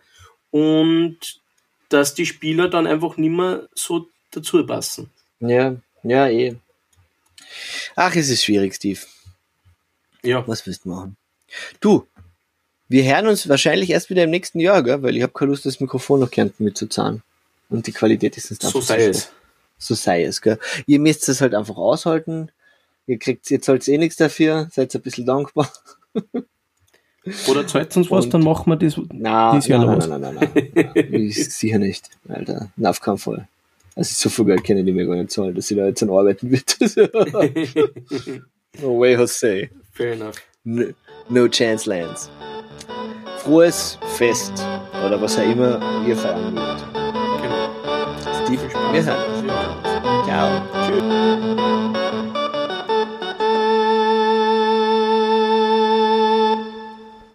und 0.51 1.17
dass 1.89 2.13
die 2.13 2.25
Spieler 2.25 2.69
dann 2.69 2.87
einfach 2.87 3.17
nicht 3.17 3.31
mehr 3.31 3.67
so 3.73 4.07
dazu 4.31 4.65
passen. 4.65 5.09
ja, 5.39 5.75
ja, 6.03 6.27
eh. 6.27 6.55
Ach, 7.95 8.15
es 8.15 8.29
ist 8.29 8.43
schwierig, 8.43 8.75
Steve. 8.75 8.99
Ja, 10.23 10.45
Was 10.47 10.65
willst 10.65 10.85
du 10.85 10.89
machen? 10.89 11.17
Du, 11.79 12.07
wir 12.89 13.03
hören 13.03 13.27
uns 13.27 13.47
wahrscheinlich 13.47 13.89
erst 13.89 14.09
wieder 14.09 14.23
im 14.23 14.29
nächsten 14.29 14.59
Jahr, 14.59 14.83
gell? 14.83 15.01
weil 15.03 15.15
ich 15.15 15.23
habe 15.23 15.33
keine 15.33 15.51
Lust, 15.51 15.65
das 15.65 15.79
Mikrofon 15.79 16.19
noch 16.19 16.31
Kärnten 16.31 16.63
mitzuzahlen. 16.63 17.23
Und 17.69 17.87
die 17.87 17.91
Qualität 17.91 18.37
ist 18.37 18.51
nicht 18.51 18.61
so 18.61 18.81
sei 18.81 19.05
es. 19.05 19.31
So 19.77 19.95
sei 19.95 20.23
es, 20.23 20.41
gell? 20.41 20.59
Ihr 20.85 20.99
müsst 20.99 21.27
es 21.27 21.41
halt 21.41 21.55
einfach 21.55 21.77
aushalten. 21.77 22.51
Ihr 23.07 23.19
kriegt, 23.19 23.49
ihr 23.51 23.61
zahlt 23.61 23.87
eh 23.87 23.97
nichts 23.97 24.17
dafür, 24.17 24.69
seid 24.71 24.93
ein 24.95 25.01
bisschen 25.01 25.25
dankbar. 25.25 25.71
Oder 27.47 27.65
zahlt 27.65 27.95
uns 27.95 28.11
was, 28.11 28.27
dann 28.29 28.43
machen 28.43 28.69
wir 28.69 28.75
das. 28.75 28.99
Na, 29.13 29.55
Dies 29.55 29.67
Jahr 29.67 29.85
nein, 29.85 29.97
noch 29.97 30.07
nein, 30.07 30.21
was. 30.21 30.35
nein, 30.35 30.35
nein, 30.35 30.73
nein, 30.75 30.91
nein. 30.95 31.13
Ich, 31.13 31.53
sicher 31.53 31.79
nicht, 31.79 32.09
Alter. 32.27 32.69
Na, 32.75 32.89
auf 32.89 32.99
keinen 32.99 33.17
Fall. 33.17 33.47
Also 33.95 34.13
so 34.15 34.29
viel 34.29 34.45
Geld 34.45 34.63
können 34.63 34.85
die 34.85 34.91
mir 34.91 35.05
gar 35.05 35.15
nicht 35.15 35.31
zahlen, 35.31 35.55
dass 35.55 35.69
ich 35.69 35.77
da 35.77 35.85
jetzt 35.85 36.01
an 36.03 36.09
arbeiten 36.09 36.51
wird. 36.51 36.77
no 38.81 38.99
way, 38.99 39.15
Jose. 39.15 39.69
Fair 39.93 40.13
enough. 40.13 40.41
No, 40.63 40.85
no 41.29 41.47
chance 41.47 41.87
lands. 41.89 42.29
Frohes 43.37 43.97
Fest 44.15 44.53
oder 45.05 45.21
was 45.21 45.37
auch 45.37 45.43
immer 45.43 45.79
ihr 46.07 46.15
feiern 46.17 46.55
wollt. 46.55 46.83
Genau. 47.41 48.45
Steve. 48.45 48.61
Wir 48.91 49.05
hören 49.05 49.45
uns. 49.45 50.25
Ciao. 50.25 50.61
Tschüss. 50.87 51.62